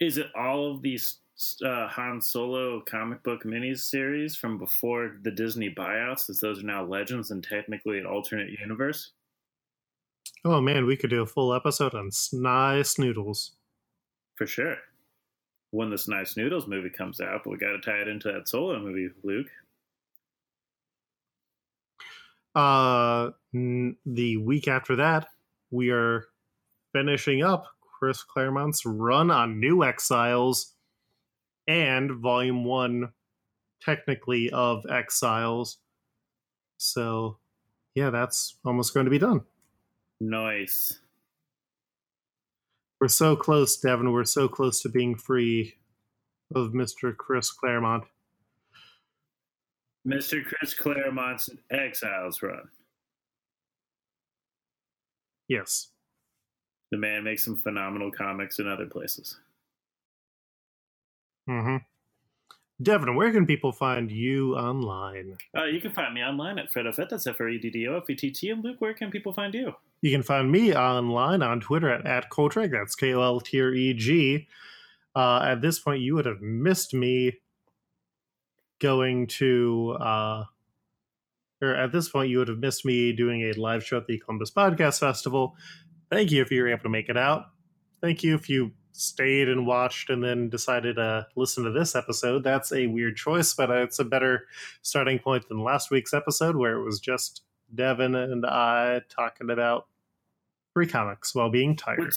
Is 0.00 0.16
it 0.18 0.26
all 0.36 0.72
of 0.72 0.82
these 0.82 1.18
uh, 1.64 1.88
Han 1.88 2.20
Solo 2.20 2.80
comic 2.80 3.22
book 3.22 3.44
miniseries 3.44 4.36
from 4.36 4.58
before 4.58 5.16
the 5.22 5.30
Disney 5.30 5.74
buyouts, 5.74 6.20
since 6.20 6.40
those 6.40 6.62
are 6.62 6.66
now 6.66 6.84
legends 6.84 7.30
and 7.30 7.42
technically 7.42 7.98
an 7.98 8.06
alternate 8.06 8.50
universe? 8.60 9.12
Oh 10.44 10.60
man, 10.60 10.86
we 10.86 10.96
could 10.96 11.10
do 11.10 11.22
a 11.22 11.26
full 11.26 11.52
episode 11.52 11.94
on 11.94 12.10
Sny 12.10 12.84
Snoodles. 12.86 13.52
For 14.36 14.46
sure. 14.46 14.76
When 15.70 15.90
this 15.90 16.08
Nice 16.08 16.36
Noodles 16.36 16.66
movie 16.66 16.90
comes 16.90 17.20
out, 17.20 17.42
but 17.44 17.50
we 17.50 17.58
got 17.58 17.72
to 17.72 17.80
tie 17.80 17.98
it 18.00 18.08
into 18.08 18.32
that 18.32 18.48
Solo 18.48 18.78
movie, 18.78 19.10
Luke. 19.22 19.48
Uh, 22.54 23.30
n- 23.54 23.96
the 24.06 24.38
week 24.38 24.68
after 24.68 24.96
that, 24.96 25.28
we 25.70 25.90
are 25.90 26.28
finishing 26.92 27.42
up 27.42 27.66
Chris 27.98 28.22
Claremont's 28.22 28.86
run 28.86 29.30
on 29.30 29.58
New 29.58 29.82
Exiles 29.82 30.74
and 31.66 32.12
Volume 32.12 32.64
1 32.64 33.12
technically 33.82 34.50
of 34.50 34.84
Exiles. 34.90 35.78
So, 36.76 37.38
yeah, 37.94 38.10
that's 38.10 38.56
almost 38.64 38.94
going 38.94 39.06
to 39.06 39.10
be 39.10 39.18
done. 39.18 39.42
Nice. 40.20 41.00
We're 43.00 43.08
so 43.08 43.36
close, 43.36 43.76
Devin. 43.76 44.12
We're 44.12 44.24
so 44.24 44.48
close 44.48 44.82
to 44.82 44.88
being 44.88 45.16
free 45.16 45.74
of 46.54 46.72
Mr. 46.72 47.16
Chris 47.16 47.50
Claremont. 47.50 48.04
Mr. 50.06 50.44
Chris 50.44 50.74
Claremont's 50.74 51.50
Exiles 51.70 52.42
run. 52.42 52.68
Yes. 55.48 55.88
The 56.90 56.96
man 56.96 57.24
makes 57.24 57.44
some 57.44 57.56
phenomenal 57.56 58.10
comics 58.10 58.58
in 58.58 58.68
other 58.68 58.86
places. 58.86 59.38
Mm-hmm. 61.48 61.76
Devin, 62.80 63.16
where 63.16 63.32
can 63.32 63.44
people 63.44 63.72
find 63.72 64.10
you 64.10 64.54
online? 64.54 65.36
Uh, 65.56 65.64
you 65.64 65.80
can 65.80 65.90
find 65.90 66.14
me 66.14 66.22
online 66.22 66.58
at 66.58 66.72
FreddoFett. 66.72 67.08
That's 67.08 67.26
F 67.26 67.40
R 67.40 67.48
E 67.48 67.58
D 67.58 67.70
D 67.70 67.88
O 67.88 67.96
F 67.96 68.08
E 68.08 68.14
T 68.14 68.30
T. 68.30 68.50
And 68.50 68.62
Luke, 68.62 68.76
where 68.80 68.94
can 68.94 69.10
people 69.10 69.32
find 69.32 69.52
you? 69.52 69.74
You 70.00 70.12
can 70.12 70.22
find 70.22 70.50
me 70.50 70.72
online 70.74 71.42
on 71.42 71.60
Twitter 71.60 71.90
at, 71.90 72.06
at 72.06 72.30
Koltreg. 72.30 72.70
That's 72.70 72.94
K 72.94 73.14
O 73.14 73.22
L 73.22 73.40
T 73.40 73.60
R 73.60 73.72
E 73.72 73.94
G. 73.94 74.46
Uh, 75.16 75.40
at 75.42 75.60
this 75.60 75.80
point, 75.80 76.02
you 76.02 76.14
would 76.14 76.26
have 76.26 76.40
missed 76.40 76.94
me 76.94 77.40
going 78.78 79.26
to, 79.26 79.96
uh, 80.00 80.44
or 81.60 81.74
at 81.74 81.90
this 81.90 82.08
point, 82.08 82.30
you 82.30 82.38
would 82.38 82.46
have 82.46 82.58
missed 82.58 82.84
me 82.84 83.12
doing 83.12 83.42
a 83.42 83.52
live 83.60 83.84
show 83.84 83.96
at 83.96 84.06
the 84.06 84.18
Columbus 84.18 84.52
Podcast 84.52 85.00
Festival. 85.00 85.56
Thank 86.10 86.30
you 86.30 86.42
if 86.42 86.50
you 86.50 86.62
were 86.62 86.68
able 86.68 86.82
to 86.82 86.88
make 86.88 87.08
it 87.08 87.16
out. 87.16 87.46
Thank 88.00 88.22
you 88.22 88.34
if 88.34 88.48
you 88.48 88.72
stayed 88.92 89.48
and 89.48 89.66
watched 89.66 90.10
and 90.10 90.22
then 90.22 90.48
decided 90.48 90.96
to 90.96 91.26
listen 91.36 91.64
to 91.64 91.70
this 91.70 91.94
episode. 91.94 92.42
That's 92.42 92.72
a 92.72 92.86
weird 92.86 93.16
choice, 93.16 93.54
but 93.54 93.70
it's 93.70 93.98
a 93.98 94.04
better 94.04 94.46
starting 94.82 95.18
point 95.18 95.48
than 95.48 95.62
last 95.62 95.90
week's 95.90 96.14
episode 96.14 96.56
where 96.56 96.76
it 96.76 96.84
was 96.84 96.98
just 96.98 97.42
Devin 97.74 98.14
and 98.14 98.44
I 98.44 99.02
talking 99.08 99.50
about 99.50 99.86
free 100.74 100.86
comics 100.86 101.34
while 101.34 101.50
being 101.50 101.76
tired. 101.76 102.14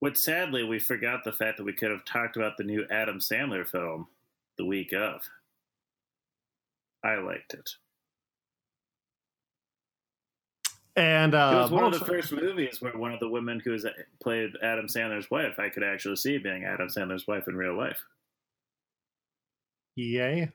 Which 0.00 0.16
sadly, 0.16 0.64
we 0.64 0.78
forgot 0.78 1.24
the 1.24 1.32
fact 1.32 1.58
that 1.58 1.64
we 1.64 1.72
could 1.72 1.90
have 1.90 2.04
talked 2.04 2.36
about 2.36 2.56
the 2.56 2.64
new 2.64 2.86
Adam 2.90 3.18
Sandler 3.18 3.66
film 3.66 4.06
the 4.56 4.64
week 4.64 4.92
of. 4.92 5.22
I 7.04 7.16
liked 7.16 7.54
it. 7.54 7.70
And 10.98 11.32
uh, 11.32 11.52
it 11.54 11.62
was 11.62 11.70
one 11.70 11.84
of 11.84 11.96
the 11.96 12.04
first 12.04 12.32
movies 12.32 12.82
where 12.82 12.96
one 12.96 13.12
of 13.12 13.20
the 13.20 13.28
women 13.28 13.60
who 13.60 13.78
played 14.20 14.50
Adam 14.64 14.88
Sandler's 14.88 15.30
wife, 15.30 15.60
I 15.60 15.68
could 15.68 15.84
actually 15.84 16.16
see 16.16 16.38
being 16.38 16.64
Adam 16.64 16.88
Sandler's 16.88 17.24
wife 17.24 17.46
in 17.46 17.54
real 17.54 17.76
life. 17.76 18.02
Yay. 19.94 20.50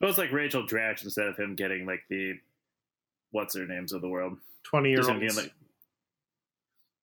It 0.00 0.04
was 0.04 0.16
like 0.16 0.32
Rachel 0.32 0.66
Dratch 0.66 1.04
instead 1.04 1.26
of 1.26 1.36
him 1.36 1.54
getting 1.54 1.84
like 1.84 2.00
the 2.08 2.38
what's 3.30 3.54
her 3.54 3.66
names 3.66 3.92
of 3.92 4.00
the 4.00 4.08
world. 4.08 4.38
Twenty 4.62 4.88
year 4.88 5.06
olds. 5.06 5.36
Like, 5.36 5.52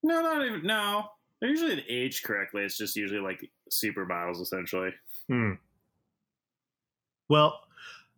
no, 0.01 0.21
not 0.21 0.43
even. 0.43 0.65
No, 0.65 1.05
they're 1.39 1.51
usually 1.51 1.85
aged 1.87 2.23
correctly. 2.23 2.63
It's 2.63 2.77
just 2.77 2.95
usually 2.95 3.21
like 3.21 3.47
supermodels, 3.69 4.41
essentially. 4.41 4.89
Hmm. 5.27 5.53
Well, 7.29 7.59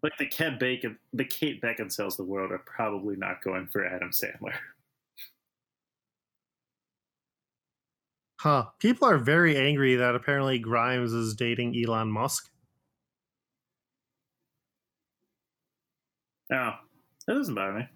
like 0.04 0.18
the 0.18 0.26
Kate 0.26 0.60
Bacon, 0.60 0.98
the 1.14 1.26
Kate 1.26 1.62
Beckinsales 1.62 2.12
of 2.12 2.18
the 2.18 2.24
world 2.24 2.52
are 2.52 2.64
probably 2.66 3.16
not 3.16 3.44
going 3.44 3.68
for 3.68 3.86
Adam 3.86 4.12
Sandler. 4.12 4.56
Huh. 8.40 8.66
People 8.80 9.08
are 9.08 9.20
very 9.20 9.56
angry 9.56 9.96
that 9.96 10.16
apparently 10.16 10.58
Grimes 10.58 11.14
is 11.14 11.36
dating 11.36 11.76
Elon 11.80 12.12
Musk. 12.12 12.50
No, 16.50 16.74
that 17.28 17.34
doesn't 17.34 17.54
bother 17.54 17.74
me. 17.74 17.88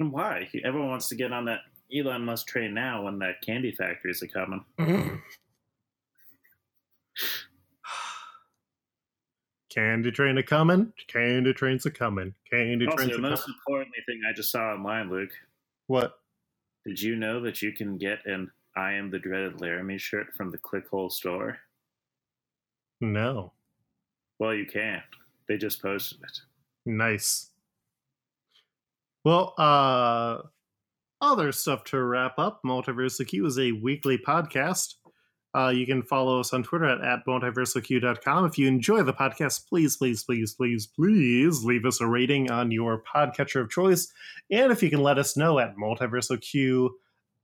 And 0.00 0.12
why? 0.12 0.48
Everyone 0.64 0.90
wants 0.90 1.08
to 1.08 1.14
get 1.14 1.32
on 1.32 1.44
that 1.44 1.60
Elon 1.96 2.24
Musk 2.24 2.48
train 2.48 2.74
now 2.74 3.04
when 3.04 3.20
that 3.20 3.40
candy 3.40 3.70
factories 3.70 4.22
are 4.22 4.26
coming. 4.26 4.64
Candy 9.72 10.10
train 10.10 10.38
a 10.38 10.42
coming. 10.42 10.92
Candy 11.08 11.52
trains 11.52 11.86
a 11.86 11.90
coming. 11.90 12.34
Candy 12.50 12.86
also, 12.86 12.96
trains 12.96 13.12
the 13.12 13.22
most 13.22 13.48
importantly 13.48 13.98
thing 14.06 14.20
I 14.28 14.32
just 14.34 14.50
saw 14.50 14.72
online, 14.72 15.10
Luke. 15.10 15.32
What? 15.86 16.18
Did 16.84 17.00
you 17.00 17.16
know 17.16 17.40
that 17.40 17.62
you 17.62 17.72
can 17.72 17.96
get 17.96 18.26
an 18.26 18.50
"I 18.76 18.92
am 18.92 19.10
the 19.10 19.18
dreaded 19.18 19.60
Laramie" 19.60 19.98
shirt 19.98 20.34
from 20.34 20.50
the 20.50 20.58
Clickhole 20.58 21.10
store? 21.10 21.58
No. 23.00 23.52
Well, 24.38 24.54
you 24.54 24.66
can. 24.66 25.02
They 25.48 25.56
just 25.56 25.80
posted 25.80 26.18
it. 26.22 26.40
Nice. 26.84 27.50
Well, 29.24 29.54
uh, 29.56 30.42
other 31.20 31.52
stuff 31.52 31.84
to 31.84 32.02
wrap 32.02 32.38
up. 32.38 32.60
Multiverse 32.64 33.24
Q 33.26 33.46
is 33.46 33.58
a 33.58 33.72
weekly 33.72 34.18
podcast. 34.18 34.96
Uh, 35.54 35.68
you 35.68 35.86
can 35.86 36.02
follow 36.02 36.40
us 36.40 36.52
on 36.52 36.62
Twitter 36.62 36.86
at, 36.86 37.02
at 37.02 37.26
multiverseq.com. 37.26 38.46
If 38.46 38.58
you 38.58 38.68
enjoy 38.68 39.02
the 39.02 39.12
podcast, 39.12 39.68
please, 39.68 39.96
please, 39.96 40.24
please, 40.24 40.54
please, 40.54 40.86
please 40.86 41.64
leave 41.64 41.84
us 41.84 42.00
a 42.00 42.06
rating 42.06 42.50
on 42.50 42.70
your 42.70 43.02
podcatcher 43.02 43.60
of 43.60 43.70
choice. 43.70 44.10
And 44.50 44.72
if 44.72 44.82
you 44.82 44.88
can 44.88 45.02
let 45.02 45.18
us 45.18 45.36
know 45.36 45.58
at 45.58 45.76
multiversalq 45.76 46.90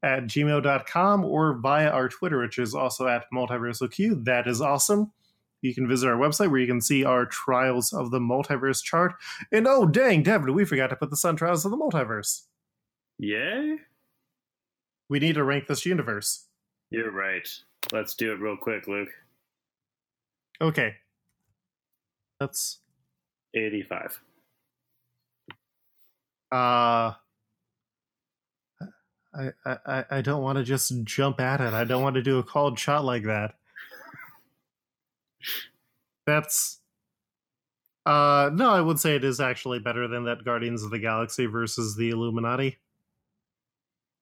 at 0.02 0.24
gmail.com 0.24 1.24
or 1.24 1.58
via 1.58 1.90
our 1.90 2.08
Twitter, 2.08 2.40
which 2.40 2.58
is 2.58 2.74
also 2.74 3.08
at 3.08 3.24
multiversalq, 3.32 4.24
that 4.24 4.46
is 4.46 4.60
awesome. 4.60 5.12
You 5.60 5.74
can 5.74 5.88
visit 5.88 6.08
our 6.08 6.16
website 6.16 6.50
where 6.50 6.60
you 6.60 6.66
can 6.66 6.80
see 6.80 7.04
our 7.04 7.26
Trials 7.26 7.92
of 7.92 8.10
the 8.10 8.20
Multiverse 8.20 8.82
chart. 8.82 9.14
And 9.50 9.66
oh, 9.66 9.86
dang, 9.86 10.22
Devin, 10.22 10.54
we 10.54 10.64
forgot 10.64 10.88
to 10.90 10.96
put 10.96 11.10
this 11.10 11.24
on 11.24 11.36
Trials 11.36 11.64
of 11.64 11.72
the 11.72 11.76
Multiverse. 11.76 12.42
Yay? 13.18 13.78
We 15.08 15.18
need 15.18 15.34
to 15.34 15.42
rank 15.42 15.66
this 15.66 15.84
universe. 15.84 16.46
You're 16.90 17.10
right. 17.10 17.48
Let's 17.92 18.14
do 18.14 18.32
it 18.32 18.40
real 18.40 18.56
quick, 18.56 18.86
Luke. 18.86 19.08
Okay. 20.60 20.94
That's 22.40 22.80
85. 23.54 24.20
Uh 26.50 27.12
I 29.34 29.50
I 29.64 30.04
I 30.10 30.20
don't 30.22 30.42
want 30.42 30.58
to 30.58 30.64
just 30.64 30.92
jump 31.04 31.40
at 31.40 31.60
it. 31.60 31.74
I 31.74 31.84
don't 31.84 32.02
want 32.02 32.14
to 32.16 32.22
do 32.22 32.38
a 32.38 32.42
called 32.42 32.78
shot 32.78 33.04
like 33.04 33.24
that. 33.24 33.54
That's 36.26 36.80
uh 38.06 38.50
no, 38.52 38.70
I 38.70 38.80
would 38.80 38.98
say 38.98 39.16
it 39.16 39.24
is 39.24 39.40
actually 39.40 39.78
better 39.78 40.08
than 40.08 40.24
that 40.24 40.44
Guardians 40.44 40.82
of 40.82 40.90
the 40.90 40.98
Galaxy 40.98 41.46
versus 41.46 41.96
the 41.96 42.10
Illuminati. 42.10 42.78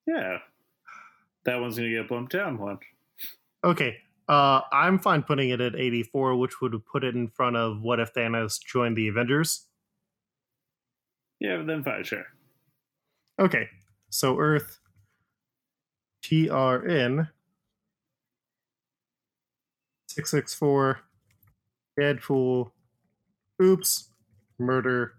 Yeah. 0.07 0.39
That 1.45 1.61
one's 1.61 1.77
gonna 1.77 1.91
get 1.91 2.09
bumped 2.09 2.33
down 2.33 2.59
one. 2.59 2.79
Okay. 3.65 3.99
Uh, 4.29 4.61
I'm 4.73 4.99
fine 4.99 5.23
putting 5.23 5.51
it 5.51 5.61
at 5.61 5.77
84, 5.77 6.37
which 6.37 6.61
would 6.61 6.75
put 6.85 7.05
it 7.05 7.15
in 7.15 7.29
front 7.29 7.57
of 7.57 7.81
what 7.83 8.01
if 8.01 8.13
Thanos 8.13 8.61
joined 8.61 8.97
the 8.97 9.09
Avengers? 9.09 9.67
Yeah, 11.39 11.63
then 11.65 11.85
fine, 11.85 12.03
sure. 12.03 12.25
Okay. 13.39 13.69
So 14.11 14.39
Earth 14.39 14.79
TRN 16.23 17.29
664 20.09 21.01
Deadpool 21.99 22.71
Oops 23.63 24.09
Murder 24.59 25.15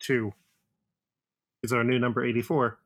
2 0.00 0.32
is 1.62 1.72
our 1.72 1.84
new 1.84 1.98
number 1.98 2.24
84 2.24 2.78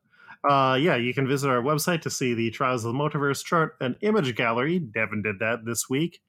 uh, 0.49 0.77
yeah, 0.81 0.97
you 0.97 1.15
can 1.15 1.29
visit 1.29 1.49
our 1.49 1.63
website 1.63 2.03
to 2.03 2.11
see 2.11 2.35
the 2.35 2.51
Trials 2.51 2.85
of 2.85 2.93
the 2.93 2.99
Multiverse 2.99 3.45
chart, 3.45 3.77
an 3.81 3.97
image 4.01 4.35
gallery. 4.35 4.79
Devin 4.79 5.23
did 5.23 5.39
that 5.39 5.65
this 5.65 5.89
week, 5.89 6.21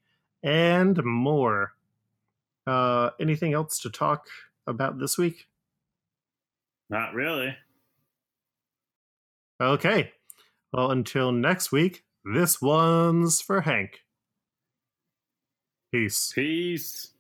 and 0.43 1.04
more. 1.04 1.73
Uh, 2.65 3.10
anything 3.19 3.54
else 3.54 3.80
to 3.80 3.89
talk 3.89 4.28
about 4.67 4.99
this 4.99 5.17
week? 5.17 5.47
Not 6.89 7.13
really. 7.13 7.56
Okay. 9.62 10.12
Well, 10.71 10.91
until 10.91 11.32
next 11.32 11.71
week, 11.71 12.04
this 12.23 12.62
one's 12.62 13.41
for 13.41 13.62
Hank. 13.62 14.02
Peace. 15.91 16.32
Peace. 16.34 17.12